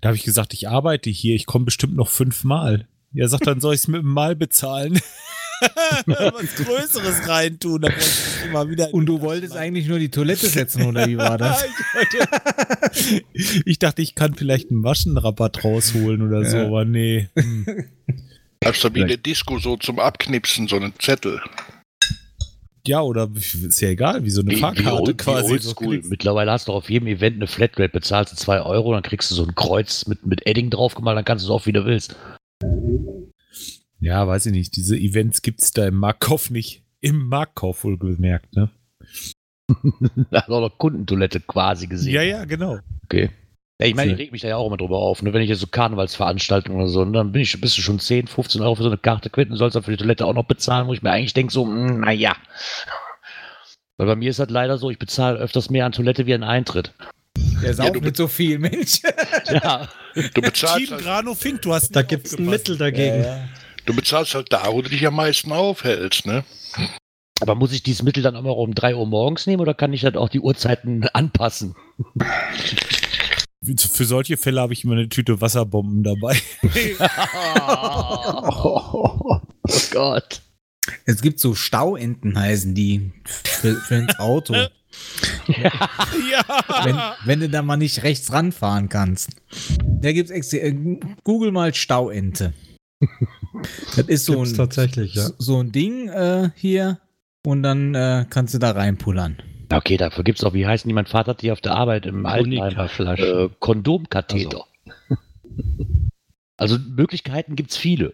Da 0.00 0.08
habe 0.08 0.16
ich 0.16 0.24
gesagt, 0.24 0.52
ich 0.52 0.68
arbeite 0.68 1.10
hier, 1.10 1.36
ich 1.36 1.46
komme 1.46 1.64
bestimmt 1.66 1.94
noch 1.94 2.08
fünfmal. 2.08 2.88
Er 3.14 3.28
sagt, 3.28 3.46
dann 3.46 3.60
soll 3.60 3.74
ich 3.74 3.82
es 3.82 3.88
mit 3.88 4.02
dem 4.02 4.10
Mal 4.12 4.34
bezahlen. 4.34 5.00
Was 6.06 6.56
Größeres 6.56 7.28
reintun, 7.28 7.82
dann 7.82 7.92
wollte 7.92 8.04
ich 8.04 8.46
immer 8.46 8.68
wieder. 8.68 8.92
Und 8.92 9.06
du 9.06 9.20
wolltest 9.20 9.56
eigentlich 9.56 9.86
nur 9.86 10.00
die 10.00 10.10
Toilette 10.10 10.48
setzen, 10.48 10.82
oder 10.82 11.06
wie 11.06 11.16
war 11.16 11.38
das? 11.38 11.64
ich, 13.64 13.78
dachte, 13.78 14.02
ich 14.02 14.16
kann 14.16 14.34
vielleicht 14.34 14.70
einen 14.70 14.80
Maschenrabatt 14.80 15.62
rausholen 15.62 16.22
oder 16.26 16.44
so, 16.44 16.56
Ja. 16.56 16.66
aber 16.66 16.84
nee. 16.84 17.28
Hm. 17.36 17.66
Als 18.64 18.94
wie 18.94 19.04
der 19.04 19.16
Disco 19.16 19.58
so 19.58 19.76
zum 19.76 19.98
Abknipsen, 19.98 20.68
so 20.68 20.76
einen 20.76 20.92
Zettel. 20.98 21.40
Ja, 22.86 23.00
oder 23.00 23.30
ist 23.34 23.80
ja 23.80 23.88
egal, 23.88 24.24
wie 24.24 24.30
so 24.30 24.42
eine 24.42 24.50
Wie, 24.50 24.56
wie, 24.56 24.60
Fahrkarte 24.60 25.12
wie 25.12 25.16
quasi. 25.16 25.46
so 25.58 25.70
oldschool. 25.70 25.94
kriegst. 25.96 26.10
Mittlerweile 26.10 26.50
hast 26.52 26.68
du 26.68 26.72
auf 26.72 26.90
jedem 26.90 27.08
Event 27.08 27.36
eine 27.36 27.46
Flatrate, 27.46 27.88
bezahlst 27.90 28.32
du 28.32 28.36
2 28.36 28.60
Euro, 28.60 28.92
dann 28.92 29.02
kriegst 29.02 29.30
du 29.30 29.34
so 29.34 29.44
ein 29.44 29.54
Kreuz 29.54 30.06
mit, 30.06 30.26
mit 30.26 30.46
Edding 30.46 30.68
draufgemalt, 30.68 31.16
dann 31.16 31.24
kannst 31.24 31.44
du 31.44 31.48
es 31.48 31.50
auch, 31.50 31.64
wie 31.64 31.72
du 31.72 31.86
willst. 31.86 32.14
Ja, 34.00 34.26
weiß 34.26 34.46
ich 34.46 34.52
nicht. 34.52 34.76
Diese 34.76 34.98
Events 34.98 35.40
gibt 35.40 35.62
es 35.62 35.72
da 35.72 35.86
im 35.86 35.94
Marktkauf 35.94 36.50
nicht. 36.50 36.82
Im 37.00 37.26
Marktkauf 37.28 37.84
wohlgemerkt, 37.84 38.54
ne? 38.54 38.70
Da 40.30 40.40
hast 40.40 40.48
du 40.48 40.54
auch 40.54 40.60
noch 40.60 40.76
Kundentoilette 40.76 41.40
quasi 41.40 41.86
gesehen. 41.86 42.12
Ja, 42.12 42.22
ja, 42.22 42.44
genau. 42.44 42.80
Okay. 43.04 43.30
Ja, 43.80 43.88
ich 43.88 43.94
meine, 43.96 44.12
ich 44.12 44.18
reg 44.18 44.30
mich 44.30 44.42
da 44.42 44.48
ja 44.48 44.56
auch 44.56 44.68
immer 44.68 44.76
drüber 44.76 44.98
auf. 44.98 45.22
Ne? 45.22 45.32
Wenn 45.32 45.42
ich 45.42 45.48
jetzt 45.48 45.60
so 45.60 45.66
Karnevalsveranstaltungen 45.66 46.80
oder 46.80 46.88
so, 46.88 47.04
ne, 47.04 47.12
dann 47.12 47.32
bin 47.32 47.42
ich, 47.42 47.60
bist 47.60 47.76
du 47.76 47.82
schon 47.82 47.98
10, 47.98 48.28
15 48.28 48.62
Euro 48.62 48.76
für 48.76 48.84
so 48.84 48.88
eine 48.88 48.98
Karte 48.98 49.30
quitt 49.30 49.50
und 49.50 49.56
sollst 49.56 49.74
dann 49.74 49.82
für 49.82 49.90
die 49.90 49.96
Toilette 49.96 50.26
auch 50.26 50.34
noch 50.34 50.44
bezahlen, 50.44 50.86
wo 50.86 50.94
ich 50.94 51.02
mir 51.02 51.10
eigentlich 51.10 51.34
denke, 51.34 51.52
so, 51.52 51.64
hm, 51.64 52.00
naja. 52.00 52.36
Weil 53.96 54.06
bei 54.06 54.16
mir 54.16 54.30
ist 54.30 54.38
das 54.38 54.50
leider 54.50 54.78
so, 54.78 54.90
ich 54.90 54.98
bezahle 54.98 55.38
öfters 55.38 55.70
mehr 55.70 55.86
an 55.86 55.92
Toilette 55.92 56.26
wie 56.26 56.34
an 56.34 56.44
Eintritt. 56.44 56.92
Der 57.62 57.74
sauft 57.74 57.96
du 57.96 58.00
nicht 58.00 58.16
so 58.16 58.28
viel, 58.28 58.58
Mensch. 58.58 59.00
Ja. 59.50 59.88
Du 60.34 60.40
bezahlst, 60.40 60.76
Team 60.86 60.90
halt, 60.90 61.02
Grano 61.02 61.34
Fink, 61.34 61.62
du 61.62 61.74
hast 61.74 61.90
Da 61.94 62.02
gibt 62.02 62.26
es 62.26 62.38
ein. 62.38 62.46
Mittel 62.46 62.76
dagegen. 62.78 63.24
Ja, 63.24 63.48
du 63.84 63.94
bezahlst 63.94 64.34
halt 64.36 64.52
da, 64.52 64.72
wo 64.72 64.80
du 64.80 64.88
dich 64.88 65.04
am 65.06 65.16
meisten 65.16 65.50
aufhältst, 65.50 66.26
ne? 66.26 66.44
Aber 67.40 67.56
muss 67.56 67.72
ich 67.72 67.82
dieses 67.82 68.04
Mittel 68.04 68.22
dann 68.22 68.36
immer 68.36 68.56
um 68.56 68.74
3 68.74 68.94
Uhr 68.94 69.06
morgens 69.06 69.46
nehmen 69.46 69.60
oder 69.60 69.74
kann 69.74 69.92
ich 69.92 70.04
halt 70.04 70.16
auch 70.16 70.28
die 70.28 70.38
Uhrzeiten 70.38 71.08
anpassen? 71.12 71.74
Für 73.64 74.04
solche 74.04 74.36
Fälle 74.36 74.60
habe 74.60 74.72
ich 74.72 74.84
immer 74.84 74.94
eine 74.94 75.08
Tüte 75.08 75.40
Wasserbomben 75.40 76.02
dabei. 76.02 76.36
oh 78.62 79.40
Gott. 79.90 80.42
Es 81.06 81.22
gibt 81.22 81.40
so 81.40 81.54
Stauenten, 81.54 82.38
heißen 82.38 82.74
die, 82.74 83.12
für, 83.24 83.74
für 83.76 83.94
ins 83.94 84.18
Auto. 84.18 84.54
Wenn, 85.46 86.96
wenn 87.24 87.40
du 87.40 87.48
da 87.48 87.62
mal 87.62 87.76
nicht 87.76 88.04
rechts 88.04 88.32
ranfahren 88.32 88.88
kannst. 88.88 89.30
Da 90.00 90.12
gibt's 90.12 90.30
extra, 90.30 90.58
äh, 90.58 90.72
Google 91.24 91.50
mal 91.50 91.74
Stauente. 91.74 92.52
Das 93.96 94.06
ist 94.06 94.24
so 94.24 94.34
Gibt's 94.34 94.52
ein, 94.52 94.56
tatsächlich, 94.56 95.14
ja. 95.14 95.30
so 95.38 95.60
ein 95.60 95.72
Ding 95.72 96.08
äh, 96.08 96.50
hier 96.54 97.00
und 97.44 97.62
dann 97.64 97.94
äh, 97.94 98.26
kannst 98.30 98.54
du 98.54 98.58
da 98.58 98.70
reinpullern. 98.70 99.42
Okay, 99.72 99.96
dafür 99.96 100.24
gibt 100.24 100.38
es 100.38 100.44
auch, 100.44 100.54
wie 100.54 100.66
heißen 100.66 100.88
die, 100.88 100.94
mein 100.94 101.06
Vater 101.06 101.30
hat 101.30 101.42
die 101.42 101.52
auf 101.52 101.60
der 101.60 101.74
Arbeit 101.74 102.06
im 102.06 102.26
Altenheim, 102.26 102.76
äh, 103.16 103.48
Kondomkatheter. 103.58 104.64
Also 106.56 106.78
Möglichkeiten 106.96 107.56
gibt 107.56 107.70
es 107.70 107.76
viele. 107.76 108.12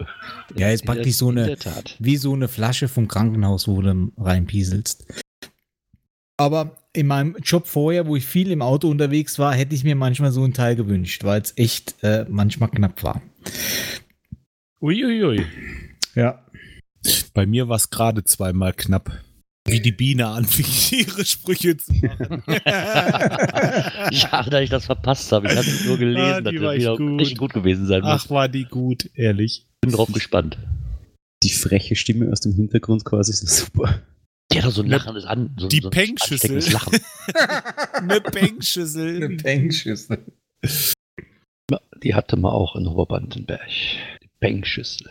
Ja, 0.56 0.68
ist 0.68 0.82
In 0.82 0.86
praktisch 0.86 1.16
so 1.16 1.30
in 1.30 1.38
eine, 1.38 1.56
wie 1.98 2.16
so 2.16 2.32
eine 2.32 2.48
Flasche 2.48 2.88
vom 2.88 3.08
Krankenhaus, 3.08 3.68
wo 3.68 3.80
du 3.82 4.12
reinpieselst. 4.16 5.06
Aber 6.36 6.76
in 6.92 7.06
meinem 7.06 7.36
Job 7.42 7.66
vorher, 7.66 8.06
wo 8.06 8.16
ich 8.16 8.24
viel 8.24 8.50
im 8.50 8.62
Auto 8.62 8.88
unterwegs 8.88 9.38
war, 9.38 9.54
hätte 9.54 9.74
ich 9.74 9.84
mir 9.84 9.94
manchmal 9.94 10.32
so 10.32 10.44
ein 10.44 10.54
Teil 10.54 10.74
gewünscht, 10.74 11.24
weil 11.24 11.42
es 11.42 11.52
echt 11.56 12.02
äh, 12.02 12.24
manchmal 12.28 12.70
knapp 12.70 13.02
war. 13.02 13.20
Uiuiui. 14.80 15.44
Ja. 16.14 16.42
Bei 17.34 17.46
mir 17.46 17.68
war 17.68 17.76
es 17.76 17.90
gerade 17.90 18.24
zweimal 18.24 18.72
knapp. 18.72 19.12
Wie 19.70 19.80
die 19.80 19.92
Biene 19.92 20.26
anfing, 20.26 20.66
ihre 20.98 21.24
Sprüche 21.24 21.76
zu 21.76 21.92
machen. 21.94 22.42
Schade, 24.12 24.50
dass 24.50 24.62
ich 24.62 24.70
das 24.70 24.86
verpasst 24.86 25.30
habe. 25.32 25.48
Ich 25.48 25.56
hatte 25.56 25.68
es 25.70 25.84
nur 25.84 25.98
gelesen, 25.98 26.20
Ah, 26.22 26.40
dass 26.40 26.52
die 26.52 26.58
das 26.58 26.72
echt 26.74 26.80
wieder 26.82 26.96
gut. 26.96 27.20
richtig 27.20 27.38
gut 27.38 27.52
gewesen 27.52 27.86
sein 27.86 28.00
muss. 28.02 28.24
Ach, 28.26 28.30
war 28.30 28.48
die 28.48 28.64
gut, 28.64 29.10
ehrlich. 29.14 29.66
bin 29.80 29.92
drauf 29.92 30.10
gespannt. 30.12 30.58
Die 31.42 31.50
freche 31.50 31.96
Stimme 31.96 32.30
aus 32.30 32.40
dem 32.40 32.52
Hintergrund 32.54 33.04
quasi 33.04 33.32
ist 33.32 33.46
super. 33.48 34.02
Die 34.52 34.58
hat 34.58 34.64
doch 34.66 34.72
so 34.72 34.82
ein 34.82 34.88
lachendes 34.88 35.24
An. 35.24 35.54
So, 35.58 35.68
Die 35.68 35.80
so 35.80 35.88
ein 35.88 35.90
Pengschüssel. 35.92 36.60
Lachen. 36.72 36.98
Eine 37.94 38.20
Bänkschüssel. 38.20 39.36
Pengschüssel. 39.36 40.18
Die 42.02 42.14
hatte 42.14 42.36
man 42.36 42.50
auch 42.52 42.74
in 42.76 42.86
Oberbandenberg. 42.86 43.60
Die 44.22 44.28
Bengschüssel. 44.40 45.08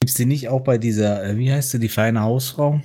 Gibt's 0.00 0.14
die 0.16 0.26
nicht 0.26 0.48
auch 0.48 0.60
bei 0.62 0.78
dieser, 0.78 1.24
äh, 1.24 1.38
wie 1.38 1.50
heißt 1.52 1.70
sie, 1.70 1.78
die 1.80 1.88
feine 1.88 2.20
Hausfrau? 2.22 2.82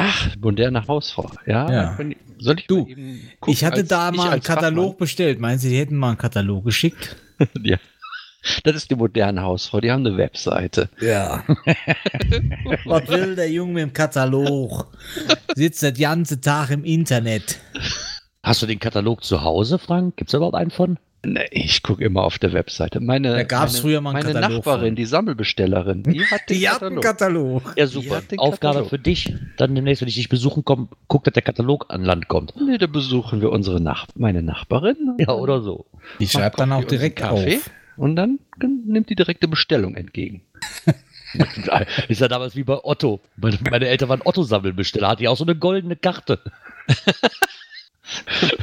Ach, 0.00 0.36
moderne 0.40 0.86
Hausfrau. 0.86 1.30
Ja, 1.46 1.70
Ja. 1.70 1.98
soll 2.38 2.58
ich 2.60 2.66
Du, 2.66 2.84
gucken, 2.86 3.20
ich 3.46 3.64
hatte 3.64 3.78
als- 3.80 3.88
da 3.88 4.10
mal 4.12 4.30
einen 4.30 4.42
Katalog 4.42 4.98
bestellt. 4.98 5.40
Meinen 5.40 5.58
Sie, 5.58 5.70
die 5.70 5.78
hätten 5.78 5.96
mal 5.96 6.08
einen 6.10 6.18
Katalog 6.18 6.64
geschickt? 6.64 7.16
Fachmann. 7.38 7.64
ja. 7.64 7.76
Das 8.62 8.76
ist 8.76 8.90
die 8.90 8.94
moderne 8.94 9.42
Hausfrau. 9.42 9.80
Die 9.80 9.90
haben 9.90 10.06
eine 10.06 10.16
Webseite. 10.16 10.88
Ja. 11.00 11.42
Was 12.84 13.08
will 13.08 13.34
der 13.34 13.50
Junge 13.50 13.72
mit 13.74 13.82
dem 13.82 13.92
Katalog? 13.92 14.86
Sitzt 15.56 15.82
der 15.82 15.92
ganze 15.92 16.40
Tag 16.40 16.70
im 16.70 16.84
Internet. 16.84 17.58
Hast 18.48 18.62
du 18.62 18.66
den 18.66 18.78
Katalog 18.80 19.24
zu 19.24 19.42
Hause, 19.42 19.78
Frank? 19.78 20.16
Gibt 20.16 20.30
es 20.30 20.34
überhaupt 20.34 20.54
einen 20.54 20.70
von? 20.70 20.98
Nee, 21.22 21.44
ich 21.50 21.82
gucke 21.82 22.02
immer 22.02 22.22
auf 22.22 22.38
der 22.38 22.54
Webseite. 22.54 22.98
Meine, 22.98 23.32
Da 23.32 23.42
gab's 23.42 23.74
meine, 23.74 23.82
früher 23.82 24.00
mal 24.00 24.14
einen 24.14 24.20
meine 24.24 24.32
Katalog 24.32 24.56
Nachbarin, 24.64 24.86
von. 24.86 24.96
die 24.96 25.04
Sammelbestellerin, 25.04 26.02
die 26.04 26.24
hat 26.24 26.48
den 26.48 26.56
Die 26.58 26.66
hat 26.66 26.82
einen 26.82 26.98
Katalog. 27.02 27.64
Katalog. 27.64 27.74
Ja, 27.76 27.86
super. 27.86 28.16
hat 28.16 28.38
Aufgabe 28.38 28.72
Katalog. 28.76 28.88
für 28.88 28.98
dich. 28.98 29.34
Dann 29.58 29.74
demnächst, 29.74 30.00
wenn 30.00 30.08
ich 30.08 30.14
dich 30.14 30.30
besuchen 30.30 30.64
komme, 30.64 30.88
guck, 31.08 31.24
dass 31.24 31.34
der 31.34 31.42
Katalog 31.42 31.86
an 31.90 32.02
Land 32.04 32.28
kommt. 32.28 32.54
Nee, 32.58 32.78
da 32.78 32.86
besuchen 32.86 33.42
wir 33.42 33.50
unsere 33.52 33.82
Nach 33.82 34.06
meine 34.14 34.42
Nachbarin. 34.42 34.96
Ja, 35.18 35.34
oder 35.34 35.60
so. 35.60 35.84
Die 36.18 36.26
schreibt 36.26 36.58
dann 36.58 36.72
auch 36.72 36.84
direkt 36.84 37.16
Kaffee 37.18 37.56
auf. 37.58 37.70
Und 37.98 38.16
dann 38.16 38.38
nimmt 38.86 39.10
die 39.10 39.14
direkte 39.14 39.46
Bestellung 39.46 39.94
entgegen. 39.94 40.40
Ist 42.08 42.22
ja 42.22 42.28
damals 42.28 42.56
wie 42.56 42.64
bei 42.64 42.78
Otto. 42.82 43.20
Meine, 43.36 43.58
meine 43.70 43.88
Eltern 43.88 44.08
waren 44.08 44.22
Otto-Sammelbesteller. 44.24 45.08
Hat 45.08 45.20
die 45.20 45.28
auch 45.28 45.36
so 45.36 45.44
eine 45.44 45.54
goldene 45.54 45.96
Karte. 45.96 46.40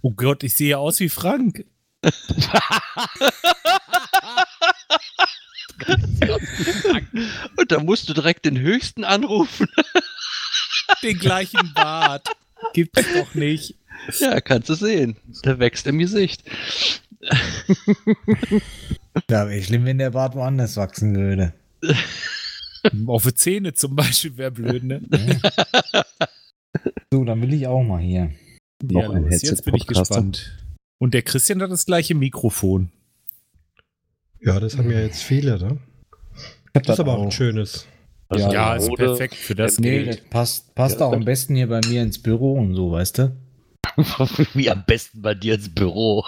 Oh 0.00 0.12
Gott, 0.12 0.44
ich 0.44 0.56
sehe 0.56 0.78
aus 0.78 1.00
wie 1.00 1.08
Frank. 1.08 1.64
Und 7.56 7.72
da 7.72 7.80
musst 7.80 8.08
du 8.08 8.14
direkt 8.14 8.44
den 8.44 8.58
höchsten 8.58 9.04
anrufen. 9.04 9.66
Den 11.02 11.18
gleichen 11.18 11.72
Bart. 11.74 12.28
Gibt's 12.72 13.04
doch 13.12 13.34
nicht. 13.34 13.74
Ja, 14.20 14.40
kannst 14.40 14.68
du 14.70 14.74
sehen. 14.74 15.16
Der 15.44 15.58
wächst 15.58 15.86
im 15.86 15.98
Gesicht. 15.98 16.42
Ja, 19.28 19.48
wäre 19.48 19.62
schlimm, 19.62 19.84
wenn 19.84 19.98
der 19.98 20.10
Bart 20.10 20.34
woanders 20.34 20.76
wachsen 20.76 21.14
würde. 21.16 21.52
Auf 23.06 23.24
die 23.24 23.34
Zähne 23.34 23.74
zum 23.74 23.96
Beispiel 23.96 24.36
wäre 24.38 24.50
blöd, 24.52 24.84
ne? 24.84 25.02
So, 27.12 27.24
dann 27.24 27.42
will 27.42 27.52
ich 27.52 27.66
auch 27.66 27.82
mal 27.82 28.00
hier. 28.00 28.32
Noch 28.82 29.02
Ja, 29.02 29.10
ein 29.10 29.24
los, 29.24 29.42
jetzt 29.42 29.64
bin 29.64 29.74
ich 29.74 29.86
gespannt. 29.86 30.56
Und 31.00 31.14
der 31.14 31.22
Christian 31.22 31.62
hat 31.62 31.70
das 31.70 31.86
gleiche 31.86 32.14
Mikrofon. 32.14 32.90
Ja, 34.40 34.60
das 34.60 34.76
haben 34.78 34.90
ja 34.90 35.00
jetzt 35.00 35.22
viele, 35.22 35.58
ne? 35.58 35.78
Das 36.72 36.88
ist 36.88 37.00
aber 37.00 37.16
auch 37.18 37.22
ein 37.24 37.30
schönes. 37.32 37.86
Ja, 38.32 38.52
Ja, 38.52 38.74
ist 38.76 38.92
perfekt 38.94 39.34
für 39.34 39.54
das 39.54 39.78
Nee, 39.78 40.04
Geld. 40.04 40.08
das 40.08 40.30
passt, 40.30 40.74
passt 40.74 41.02
auch 41.02 41.12
am 41.12 41.24
besten 41.24 41.56
hier 41.56 41.68
bei 41.68 41.80
mir 41.88 42.02
ins 42.02 42.22
Büro 42.22 42.54
und 42.54 42.74
so, 42.74 42.92
weißt 42.92 43.18
du? 43.18 43.36
Wie 44.54 44.70
am 44.70 44.84
besten 44.86 45.22
bei 45.22 45.34
dir 45.34 45.54
ins 45.54 45.74
Büro. 45.74 46.24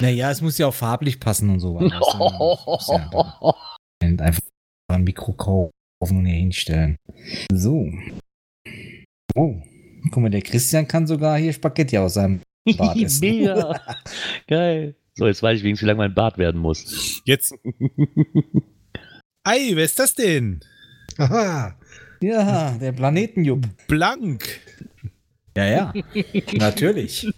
Naja, 0.00 0.30
es 0.30 0.40
muss 0.42 0.58
ja 0.58 0.66
auch 0.66 0.74
farblich 0.74 1.18
passen 1.18 1.50
und 1.50 1.60
so. 1.60 1.74
weißt 1.76 1.92
du? 1.92 3.52
Ja 4.02 4.18
einfach 4.20 4.42
ein 4.88 5.04
Mikro 5.04 5.32
kaufen 5.32 5.70
und 6.00 6.26
hier 6.26 6.36
hinstellen. 6.36 6.96
So. 7.52 7.88
Oh. 9.34 9.62
Guck 10.10 10.22
mal, 10.22 10.30
der 10.30 10.42
Christian 10.42 10.88
kann 10.88 11.06
sogar 11.06 11.38
hier 11.38 11.52
Spaghetti 11.52 11.98
aus 11.98 12.14
seinem 12.14 12.40
Bart 12.76 12.96
essen. 13.00 13.20
Mega. 13.20 13.80
Geil. 14.48 14.96
So, 15.14 15.26
jetzt 15.26 15.42
weiß 15.42 15.58
ich 15.58 15.64
wenigstens, 15.64 15.84
wie 15.84 15.88
lange 15.88 15.98
mein 15.98 16.14
Bart 16.14 16.38
werden 16.38 16.60
muss. 16.60 17.20
Jetzt. 17.24 17.54
Ei, 19.44 19.70
wer 19.74 19.84
ist 19.84 19.98
das 19.98 20.14
denn? 20.14 20.60
Aha. 21.18 21.76
Ja, 22.22 22.70
der 22.80 22.92
Planetenjupp. 22.92 23.66
Blank. 23.88 24.60
Ja, 25.56 25.66
ja. 25.66 25.92
Natürlich. 26.54 27.30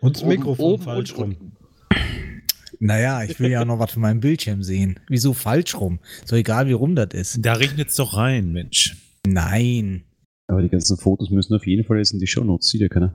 Und 0.00 0.16
das 0.16 0.24
Mikrofon 0.24 0.74
oben 0.74 0.82
falsch 0.82 1.16
rum. 1.16 1.52
Naja, 2.80 3.22
ich 3.22 3.38
will 3.38 3.50
ja 3.50 3.64
noch 3.64 3.78
was 3.78 3.92
von 3.92 4.02
meinem 4.02 4.20
Bildschirm 4.20 4.62
sehen. 4.64 4.98
Wieso 5.08 5.32
falsch 5.34 5.76
rum? 5.76 6.00
So 6.24 6.34
egal, 6.34 6.66
wie 6.66 6.72
rum 6.72 6.96
das 6.96 7.10
ist. 7.12 7.38
Da 7.40 7.54
regnet's 7.54 7.94
doch 7.94 8.16
rein, 8.16 8.52
Mensch. 8.52 8.96
Nein. 9.24 10.02
Aber 10.52 10.60
die 10.60 10.68
ganzen 10.68 10.98
Fotos 10.98 11.30
müssen 11.30 11.54
auf 11.54 11.66
jeden 11.66 11.82
Fall 11.82 11.96
jetzt 11.96 12.12
in 12.12 12.18
die 12.18 12.26
Shownotes, 12.26 12.68
sieht 12.68 12.82
ja 12.82 12.88
keiner. 12.88 13.14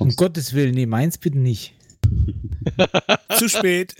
Um 0.00 0.10
Gottes 0.10 0.52
Willen, 0.52 0.74
nee, 0.74 0.84
meins 0.84 1.16
bitte 1.16 1.38
nicht. 1.38 1.72
Zu 3.38 3.48
spät. 3.48 3.94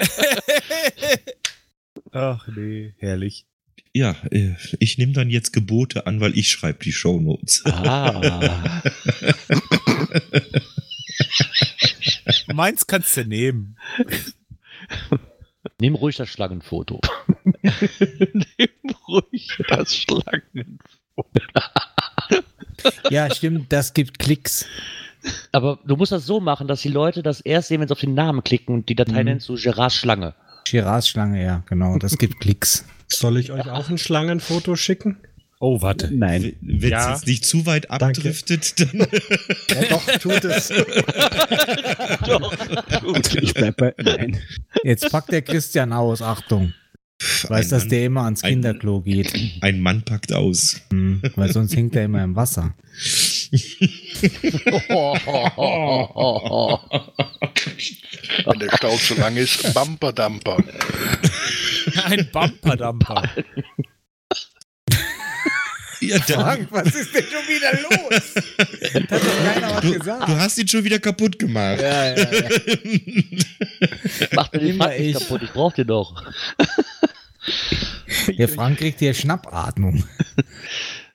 Ach 2.13 2.47
nee, 2.55 2.93
herrlich. 2.99 3.47
Ja, 3.95 4.15
äh, 4.31 4.57
ich 4.81 4.99
nehme 4.99 5.15
dann 5.15 5.31
jetzt 5.31 5.55
Gebote 5.55 6.07
an, 6.07 6.21
weil 6.21 6.37
ich 6.37 6.51
schreibe 6.51 6.85
die 6.85 6.93
Shownotes. 6.93 7.63
Ah. 7.65 8.83
Meins 12.53 12.87
kannst 12.87 13.17
du 13.17 13.25
nehmen. 13.25 13.79
Nimm 15.81 15.95
ruhig 15.95 16.17
das 16.17 16.29
Schlangenfoto. 16.29 17.01
Nimm 17.63 18.95
ruhig 19.09 19.57
das 19.69 19.97
Schlangen. 19.97 20.81
Ja, 23.11 23.33
stimmt, 23.35 23.73
das 23.73 23.93
gibt 23.95 24.19
Klicks. 24.19 24.67
Aber 25.53 25.79
du 25.87 25.97
musst 25.97 26.13
das 26.13 26.27
so 26.27 26.41
machen, 26.41 26.69
dass 26.69 26.83
die 26.83 26.89
Leute 26.89 27.23
das 27.23 27.41
erst 27.41 27.69
sehen, 27.69 27.81
wenn 27.81 27.89
sie 27.89 27.93
auf 27.93 28.01
den 28.01 28.15
Namen 28.15 28.45
klicken 28.45 28.75
und 28.75 28.89
die 28.89 28.95
Datei 28.95 29.21
Mhm. 29.21 29.25
nennst 29.25 29.49
du 29.49 29.55
Gerards 29.55 29.95
Schlange. 29.95 30.35
Girards 30.65 31.09
Schlange, 31.09 31.43
ja, 31.43 31.63
genau, 31.67 31.99
das 31.99 32.19
gibt 32.19 32.41
Klicks. 32.41 32.85
Soll 33.09 33.39
ich 33.39 33.53
euch 33.53 33.69
auch 33.71 33.89
ein 33.89 33.99
Schlangenfoto 33.99 34.77
schicken? 34.77 35.17
Oh, 35.61 35.81
warte. 35.81 36.11
Nein. 36.13 36.57
Wenn 36.61 36.77
es 36.83 36.91
Ja. 36.91 37.11
jetzt 37.13 37.27
nicht 37.27 37.47
zu 37.47 37.65
weit 37.65 37.91
abdriftet, 37.91 38.79
dann. 38.81 39.07
Ja, 39.71 39.83
doch, 39.89 40.07
tut 40.19 40.45
es. 40.45 40.71
Ich 43.41 43.55
bleib 43.55 43.77
bei 43.77 43.95
Nein. 43.99 44.41
Jetzt 44.83 45.11
packt 45.11 45.33
der 45.33 45.43
Christian 45.43 45.93
aus, 45.93 46.23
Achtung. 46.23 46.75
Weiß, 47.49 47.67
Ein 47.67 47.71
dass 47.71 47.83
Mann- 47.85 47.89
der 47.91 48.05
immer 48.07 48.23
ans 48.25 48.43
ein- 48.45 48.53
Kinderklo 48.55 49.01
geht. 49.01 49.33
Ein 49.61 49.81
Mann 49.81 50.03
packt 50.03 50.33
aus. 50.33 50.81
Hm, 50.91 51.23
weil 51.37 51.53
sonst 51.53 51.75
hängt 51.77 51.95
er 51.97 52.05
immer 52.05 52.23
im 52.25 52.35
Wasser. 52.37 52.75
Wenn 58.45 58.59
der 58.59 58.71
Stau 58.77 58.97
zu 58.97 59.15
lang 59.15 59.37
ist, 59.37 59.73
Bumperdamper. 59.75 60.59
Ein 62.05 62.29
Ja, 66.09 66.19
dann, 66.27 66.67
was 66.71 66.95
ist 66.95 67.15
denn 67.15 67.25
schon 67.25 67.47
wieder 67.49 67.73
los? 67.83 68.23
Da 68.95 69.01
hat 69.01 69.11
doch 69.11 69.45
keiner 69.45 69.75
was 69.75 69.81
du, 69.83 69.99
gesagt. 69.99 70.29
du 70.29 70.37
hast 70.39 70.59
ihn 70.59 70.69
schon 70.69 70.85
wieder 70.85 70.99
kaputt 70.99 71.39
gemacht. 71.39 71.81
Ja, 71.81 72.15
ja, 72.15 72.33
ja. 72.33 72.49
Mach 74.33 74.53
mir 74.53 74.59
den 74.61 74.69
Immer 74.71 74.85
Frank 74.85 74.99
nicht 75.01 75.09
ich. 75.09 75.15
kaputt, 75.15 75.43
ich 75.43 75.51
brauch 75.53 75.73
den 75.73 75.87
doch. 75.87 76.23
Der 78.39 78.49
Frank 78.49 78.79
kriegt 78.79 79.01
hier 79.01 79.13
Schnappatmung. 79.15 80.05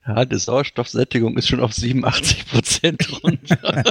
Ja, 0.05 0.25
die 0.25 0.37
Sauerstoffsättigung 0.37 1.37
ist 1.37 1.47
schon 1.47 1.59
auf 1.59 1.73
87 1.73 2.47
Prozent 2.47 3.23
runter. 3.23 3.83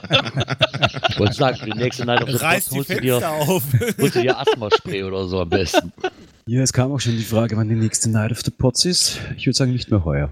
Ich 1.10 1.18
wollte 1.18 1.34
sagen, 1.34 1.56
für 1.58 1.66
die 1.66 1.78
nächste 1.78 2.04
Night 2.04 2.22
of 2.22 2.30
the 2.30 2.36
Reiß 2.36 2.66
die 2.70 2.76
holst 2.76 2.90
du 2.90 3.00
dir, 3.00 3.28
auf. 3.28 3.62
holst 3.98 4.14
du 4.16 4.22
dir 4.22 4.38
Asthma-Spray 4.38 5.02
oder 5.04 5.26
so 5.28 5.40
am 5.40 5.48
besten. 5.48 5.92
Ja, 6.48 6.62
es 6.62 6.72
kam 6.72 6.90
auch 6.92 6.98
schon 6.98 7.16
die 7.16 7.22
Frage, 7.24 7.56
wann 7.58 7.68
die 7.68 7.74
nächste 7.74 8.08
Night 8.08 8.32
of 8.32 8.40
the 8.42 8.50
Pots 8.50 8.84
ist. 8.86 9.20
Ich 9.36 9.44
würde 9.46 9.56
sagen, 9.56 9.72
nicht 9.72 9.90
mehr 9.90 10.02
heuer. 10.04 10.30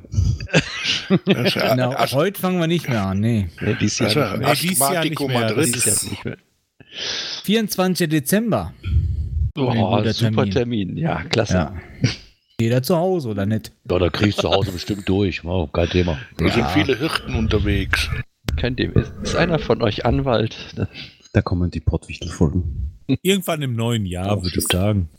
Ja 1.27 1.75
Na, 1.77 1.91
Ast- 1.91 2.15
heute 2.15 2.41
fangen 2.41 2.59
wir 2.59 2.67
nicht 2.67 2.89
mehr 2.89 3.05
an, 3.05 3.21
nee. 3.21 3.49
Nee, 3.61 3.77
dies 3.79 3.99
das 3.99 4.09
ist 4.09 4.15
Jahr 4.15 4.33
ja 4.41 4.49
Nee, 4.49 4.55
dies 4.61 4.79
Jahr 4.79 5.05
nicht 5.05 5.21
mehr, 5.21 5.41
das 5.41 5.57
Madrid. 5.57 5.57
mehr. 5.57 5.67
Dies 5.75 5.85
Jahr 5.85 6.11
nicht 6.11 6.25
mehr. 6.25 6.37
24. 7.45 8.09
Dezember. 8.09 8.73
Oh, 9.59 10.03
super 10.05 10.13
Termin. 10.45 10.51
Termin. 10.51 10.97
Ja, 10.97 11.23
klasse. 11.25 11.53
Ja. 11.55 11.75
Jeder 12.59 12.83
zu 12.83 12.97
Hause, 12.97 13.29
oder 13.29 13.45
nicht? 13.45 13.73
Ja, 13.91 13.99
da 13.99 14.09
kriegst 14.09 14.39
du 14.39 14.43
zu 14.43 14.51
Hause 14.51 14.73
bestimmt 14.73 15.07
durch. 15.09 15.45
Oh, 15.45 15.67
kein 15.67 15.89
Thema. 15.91 16.19
Da 16.39 16.49
sind 16.51 16.67
viele 16.71 16.97
Hirten 16.99 17.35
unterwegs. 17.35 18.09
Kein 18.57 18.75
Thema. 18.77 19.01
Ist, 19.01 19.13
ist 19.23 19.37
einer 19.37 19.59
von 19.59 19.83
euch 19.83 20.07
Anwalt? 20.07 20.57
Da 21.35 21.43
kommen 21.43 21.71
die 21.71 21.81
Pottwichtel-Folgen. 21.81 22.93
Irgendwann 23.23 23.61
im 23.61 23.75
neuen 23.77 24.07
Jahr, 24.07 24.43
würde 24.43 24.59
ich 24.59 24.65
sagen. 24.73 25.11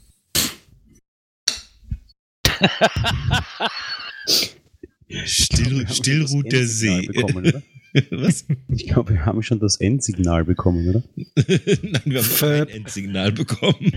Still, 5.25 5.87
still 5.89 6.25
ruht 6.25 6.51
der 6.51 6.65
See. 6.67 7.07
Bekommen, 7.07 7.47
oder? 7.47 7.61
Was? 8.11 8.45
Ich 8.69 8.87
glaube, 8.87 9.13
wir 9.13 9.25
haben 9.25 9.41
schon 9.41 9.59
das 9.59 9.77
Endsignal 9.77 10.43
bekommen, 10.43 10.89
oder? 10.89 11.03
Nein, 11.35 12.01
wir 12.05 12.21
haben 12.21 12.29
noch 12.29 12.43
ein 12.43 12.67
Endsignal 12.67 13.31
bekommen. 13.31 13.91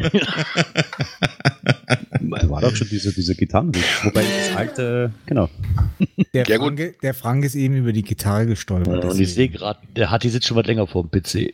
Da 2.20 2.49
war 2.49 2.61
doch 2.61 2.75
schon 2.75 2.88
diese, 2.88 3.12
diese 3.12 3.35
Gitarrenriff. 3.35 4.05
Wobei 4.05 4.23
das 4.23 4.57
alte, 4.57 5.12
genau. 5.27 5.51
Der, 6.33 6.44
Ja, 6.46 6.57
gut. 6.57 6.66
Franke, 6.68 6.94
der 7.03 7.14
Frank 7.14 7.44
ist 7.44 7.57
eben 7.57 7.77
über 7.77 7.92
die 7.92 8.03
Gitarre 8.03 8.46
gestolpert. 8.46 9.05
Und 9.05 9.20
ich 9.20 9.35
sehe 9.35 9.49
gerade, 9.49 9.81
der 9.96 10.11
Hatti 10.11 10.31
sitzt 10.31 10.46
schon 10.46 10.57
was 10.57 10.66
länger 10.66 10.87
vor 10.87 11.05
dem 11.07 11.11
PC. 11.11 11.53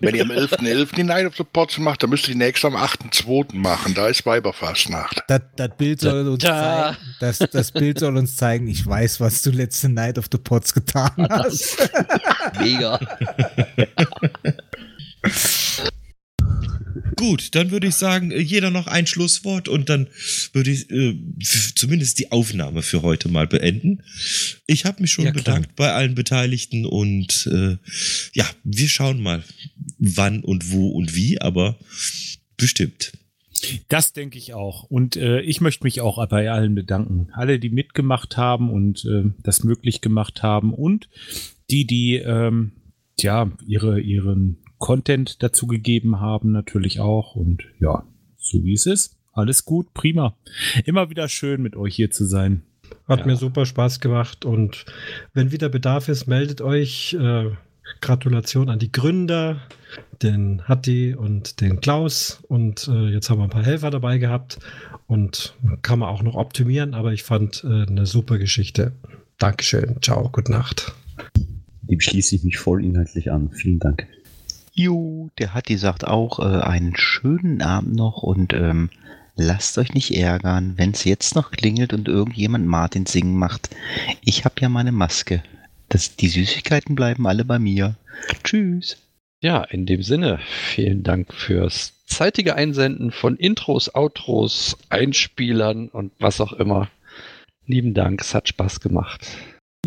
Wenn 0.00 0.14
ihr 0.14 0.22
am 0.22 0.30
11.11. 0.30 0.94
die 0.94 1.02
Night 1.04 1.26
of 1.26 1.36
the 1.36 1.44
Pots 1.44 1.78
macht, 1.78 2.02
dann 2.02 2.10
müsst 2.10 2.28
ihr 2.28 2.32
die 2.34 2.38
nächste 2.38 2.66
am 2.68 2.76
8.2. 2.76 3.54
machen. 3.56 3.94
Da 3.94 4.08
ist 4.08 4.24
Weiberfastnacht. 4.26 5.22
Das, 5.28 5.40
das, 5.56 5.70
Bild 5.76 6.00
soll 6.00 6.28
uns 6.28 6.42
Da. 6.42 6.96
zeigen, 6.96 6.96
das, 7.20 7.38
das 7.38 7.72
Bild 7.72 7.98
soll 7.98 8.16
uns 8.16 8.36
zeigen, 8.36 8.68
ich 8.68 8.86
weiß, 8.86 9.20
was 9.20 9.42
du 9.42 9.50
letzte 9.50 9.88
Night 9.88 10.18
of 10.18 10.26
the 10.30 10.38
Pots 10.38 10.72
getan 10.74 11.10
hast. 11.30 11.90
Mega. 12.58 12.98
Gut, 17.16 17.54
dann 17.54 17.70
würde 17.70 17.86
ich 17.86 17.94
sagen, 17.94 18.30
äh, 18.30 18.40
jeder 18.40 18.70
noch 18.70 18.86
ein 18.86 19.06
Schlusswort 19.06 19.68
und 19.68 19.88
dann 19.88 20.08
würde 20.52 20.70
ich 20.70 20.90
äh, 20.90 21.18
zumindest 21.74 22.18
die 22.18 22.30
Aufnahme 22.30 22.82
für 22.82 23.02
heute 23.02 23.28
mal 23.28 23.46
beenden. 23.46 24.02
Ich 24.66 24.84
habe 24.84 25.00
mich 25.00 25.12
schon 25.12 25.24
Ja, 25.24 25.32
bedankt 25.32 25.74
bei 25.76 25.92
allen 25.92 26.14
Beteiligten 26.14 26.84
und 26.84 27.48
äh, 27.50 27.78
ja, 28.34 28.44
wir 28.64 28.88
schauen 28.88 29.22
mal, 29.22 29.42
wann 29.98 30.44
und 30.44 30.70
wo 30.70 30.90
und 30.90 31.14
wie, 31.14 31.40
aber 31.40 31.78
bestimmt. 32.58 33.12
Das 33.88 34.12
denke 34.12 34.36
ich 34.36 34.52
auch. 34.52 34.84
Und 34.84 35.16
äh, 35.16 35.40
ich 35.40 35.62
möchte 35.62 35.84
mich 35.84 36.02
auch 36.02 36.24
bei 36.28 36.50
allen 36.50 36.74
bedanken. 36.74 37.28
Alle, 37.32 37.58
die 37.58 37.70
mitgemacht 37.70 38.36
haben 38.36 38.70
und 38.70 39.04
äh, 39.06 39.30
das 39.42 39.64
möglich 39.64 40.02
gemacht 40.02 40.42
haben 40.42 40.74
und 40.74 41.08
die, 41.70 41.86
die 41.86 42.16
ähm, 42.16 42.72
ja, 43.18 43.50
ihre, 43.66 44.00
ihren 44.00 44.58
Content 44.78 45.42
dazu 45.42 45.66
gegeben 45.66 46.20
haben, 46.20 46.52
natürlich 46.52 47.00
auch. 47.00 47.34
Und 47.36 47.62
ja, 47.80 48.04
so 48.38 48.62
wie 48.64 48.72
es 48.74 48.86
ist. 48.86 49.16
Alles 49.32 49.64
gut, 49.64 49.92
prima. 49.94 50.36
Immer 50.84 51.10
wieder 51.10 51.28
schön, 51.28 51.62
mit 51.62 51.76
euch 51.76 51.94
hier 51.96 52.10
zu 52.10 52.24
sein. 52.24 52.62
Hat 53.08 53.20
Ja. 53.20 53.26
mir 53.26 53.36
super 53.36 53.66
Spaß 53.66 54.00
gemacht 54.00 54.44
und 54.44 54.86
wenn 55.34 55.50
wieder 55.52 55.68
Bedarf 55.68 56.08
ist, 56.08 56.26
meldet 56.26 56.60
euch. 56.60 57.14
Äh, 57.14 57.50
Gratulation 58.00 58.68
an 58.68 58.80
die 58.80 58.90
Gründer, 58.90 59.60
den 60.20 60.66
Hatti 60.66 61.14
und 61.14 61.60
den 61.60 61.80
Klaus. 61.80 62.42
Und 62.48 62.88
äh, 62.88 63.10
jetzt 63.10 63.30
haben 63.30 63.38
wir 63.38 63.44
ein 63.44 63.50
paar 63.50 63.64
Helfer 63.64 63.90
dabei 63.90 64.18
gehabt 64.18 64.58
und 65.06 65.54
kann 65.82 66.00
man 66.00 66.08
auch 66.08 66.22
noch 66.22 66.34
optimieren, 66.34 66.94
aber 66.94 67.12
ich 67.12 67.22
fand 67.22 67.62
äh, 67.62 67.86
eine 67.86 68.04
super 68.06 68.38
Geschichte. 68.38 68.92
Dankeschön. 69.38 70.02
Ciao, 70.02 70.28
gute 70.30 70.50
Nacht. 70.50 70.94
Dem 71.82 72.00
schließe 72.00 72.34
ich 72.34 72.42
mich 72.42 72.58
voll 72.58 72.84
inhaltlich 72.84 73.30
an. 73.30 73.50
Vielen 73.52 73.78
Dank. 73.78 74.08
Jo, 74.78 75.30
der 75.38 75.54
Hatti 75.54 75.78
sagt 75.78 76.06
auch 76.06 76.38
äh, 76.38 76.60
einen 76.60 76.94
schönen 76.96 77.62
Abend 77.62 77.94
noch 77.94 78.22
und 78.22 78.52
ähm, 78.52 78.90
lasst 79.34 79.78
euch 79.78 79.94
nicht 79.94 80.14
ärgern, 80.14 80.74
wenn 80.76 80.90
es 80.90 81.04
jetzt 81.04 81.34
noch 81.34 81.50
klingelt 81.50 81.94
und 81.94 82.08
irgendjemand 82.08 82.66
Martin 82.66 83.06
singen 83.06 83.38
macht. 83.38 83.74
Ich 84.20 84.44
habe 84.44 84.56
ja 84.60 84.68
meine 84.68 84.92
Maske. 84.92 85.42
Das, 85.88 86.16
die 86.16 86.28
Süßigkeiten 86.28 86.94
bleiben 86.94 87.26
alle 87.26 87.46
bei 87.46 87.58
mir. 87.58 87.96
Tschüss. 88.44 88.98
Ja, 89.40 89.64
in 89.64 89.86
dem 89.86 90.02
Sinne, 90.02 90.40
vielen 90.44 91.02
Dank 91.02 91.32
fürs 91.32 91.94
zeitige 92.04 92.54
Einsenden 92.54 93.12
von 93.12 93.38
Intros, 93.38 93.94
Outros, 93.94 94.76
Einspielern 94.90 95.88
und 95.88 96.12
was 96.18 96.38
auch 96.42 96.52
immer. 96.52 96.90
Lieben 97.64 97.94
Dank, 97.94 98.20
es 98.20 98.34
hat 98.34 98.48
Spaß 98.48 98.80
gemacht. 98.80 99.26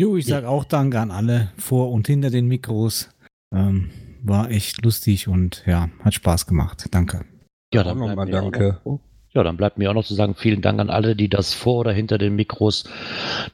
Jo, 0.00 0.16
ich 0.16 0.26
sage 0.26 0.48
auch 0.48 0.64
Danke 0.64 0.98
an 0.98 1.12
alle 1.12 1.52
vor 1.56 1.92
und 1.92 2.08
hinter 2.08 2.30
den 2.30 2.48
Mikros. 2.48 3.08
Ähm, 3.54 3.90
war 4.22 4.50
echt 4.50 4.84
lustig 4.84 5.28
und 5.28 5.62
ja, 5.66 5.88
hat 6.04 6.14
Spaß 6.14 6.46
gemacht. 6.46 6.86
Danke. 6.90 7.24
Ja, 7.72 7.82
dann 7.84 7.98
nochmal 7.98 8.14
bleibt 8.26 8.30
mir 8.30 8.38
auch 8.42 8.50
danke. 8.50 8.80
noch- 8.84 9.00
Ja, 9.32 9.44
dann 9.44 9.56
bleibt 9.56 9.78
mir 9.78 9.88
auch 9.90 9.94
noch 9.94 10.04
zu 10.04 10.14
sagen, 10.14 10.34
vielen 10.34 10.60
Dank 10.60 10.80
an 10.80 10.90
alle, 10.90 11.14
die 11.14 11.28
das 11.28 11.54
vor 11.54 11.78
oder 11.78 11.92
hinter 11.92 12.18
den 12.18 12.34
Mikros 12.34 12.82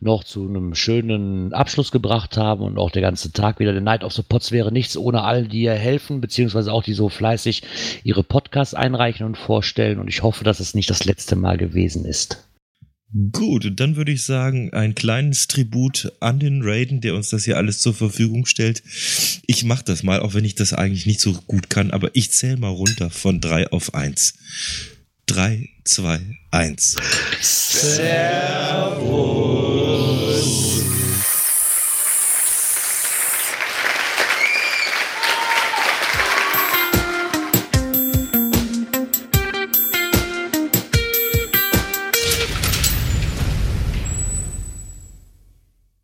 noch 0.01 0.25
zu 0.25 0.49
einem 0.49 0.75
schönen 0.75 1.53
Abschluss 1.53 1.93
gebracht 1.93 2.39
haben 2.39 2.63
und 2.63 2.79
auch 2.79 2.91
der 2.91 3.03
ganze 3.03 3.31
Tag 3.31 3.59
wieder. 3.59 3.73
Der 3.73 3.83
Night 3.83 4.03
of 4.03 4.15
the 4.15 4.23
Pots 4.23 4.53
wäre 4.53 4.73
nichts 4.73 4.97
ohne 4.97 5.23
all 5.23 5.47
die 5.47 5.61
ihr 5.63 5.75
helfen, 5.75 6.23
beziehungsweise 6.23 6.73
auch 6.73 6.83
die 6.83 6.95
so 6.95 7.11
fleißig 7.11 7.63
ihre 8.05 8.23
Podcasts 8.23 8.73
einreichen 8.73 9.27
und 9.27 9.37
vorstellen. 9.37 9.99
Und 9.99 10.09
ich 10.09 10.23
hoffe, 10.23 10.45
dass 10.45 10.61
es 10.61 10.73
nicht 10.75 10.89
das 10.89 11.05
letzte 11.05 11.37
Mal 11.37 11.59
gewesen 11.59 12.07
ist. 12.07 12.46
Gut, 13.33 13.73
dann 13.77 13.97
würde 13.97 14.13
ich 14.13 14.25
sagen, 14.25 14.75
ein 14.75 14.95
kleines 14.95 15.49
Tribut 15.49 16.13
an 16.21 16.39
den 16.39 16.61
Raiden, 16.63 17.01
der 17.01 17.15
uns 17.15 17.31
das 17.31 17.45
hier 17.45 17.57
alles 17.57 17.79
zur 17.79 17.95
Verfügung 17.95 18.45
stellt. 18.45 18.83
Ich 19.47 19.65
mache 19.65 19.85
das 19.85 20.03
mal, 20.03 20.21
auch 20.21 20.35
wenn 20.35 20.45
ich 20.45 20.55
das 20.55 20.75
eigentlich 20.75 21.07
nicht 21.07 21.21
so 21.21 21.33
gut 21.47 21.71
kann, 21.71 21.93
aber 21.93 22.11
ich 22.13 22.31
zähle 22.33 22.59
mal 22.59 22.69
runter 22.69 23.09
von 23.09 23.41
drei 23.41 23.71
auf 23.73 23.95
eins. 23.95 24.35
Drei, 25.25 25.71
zwei, 25.85 26.21
eins. 26.51 26.97
Servus. 27.41 28.07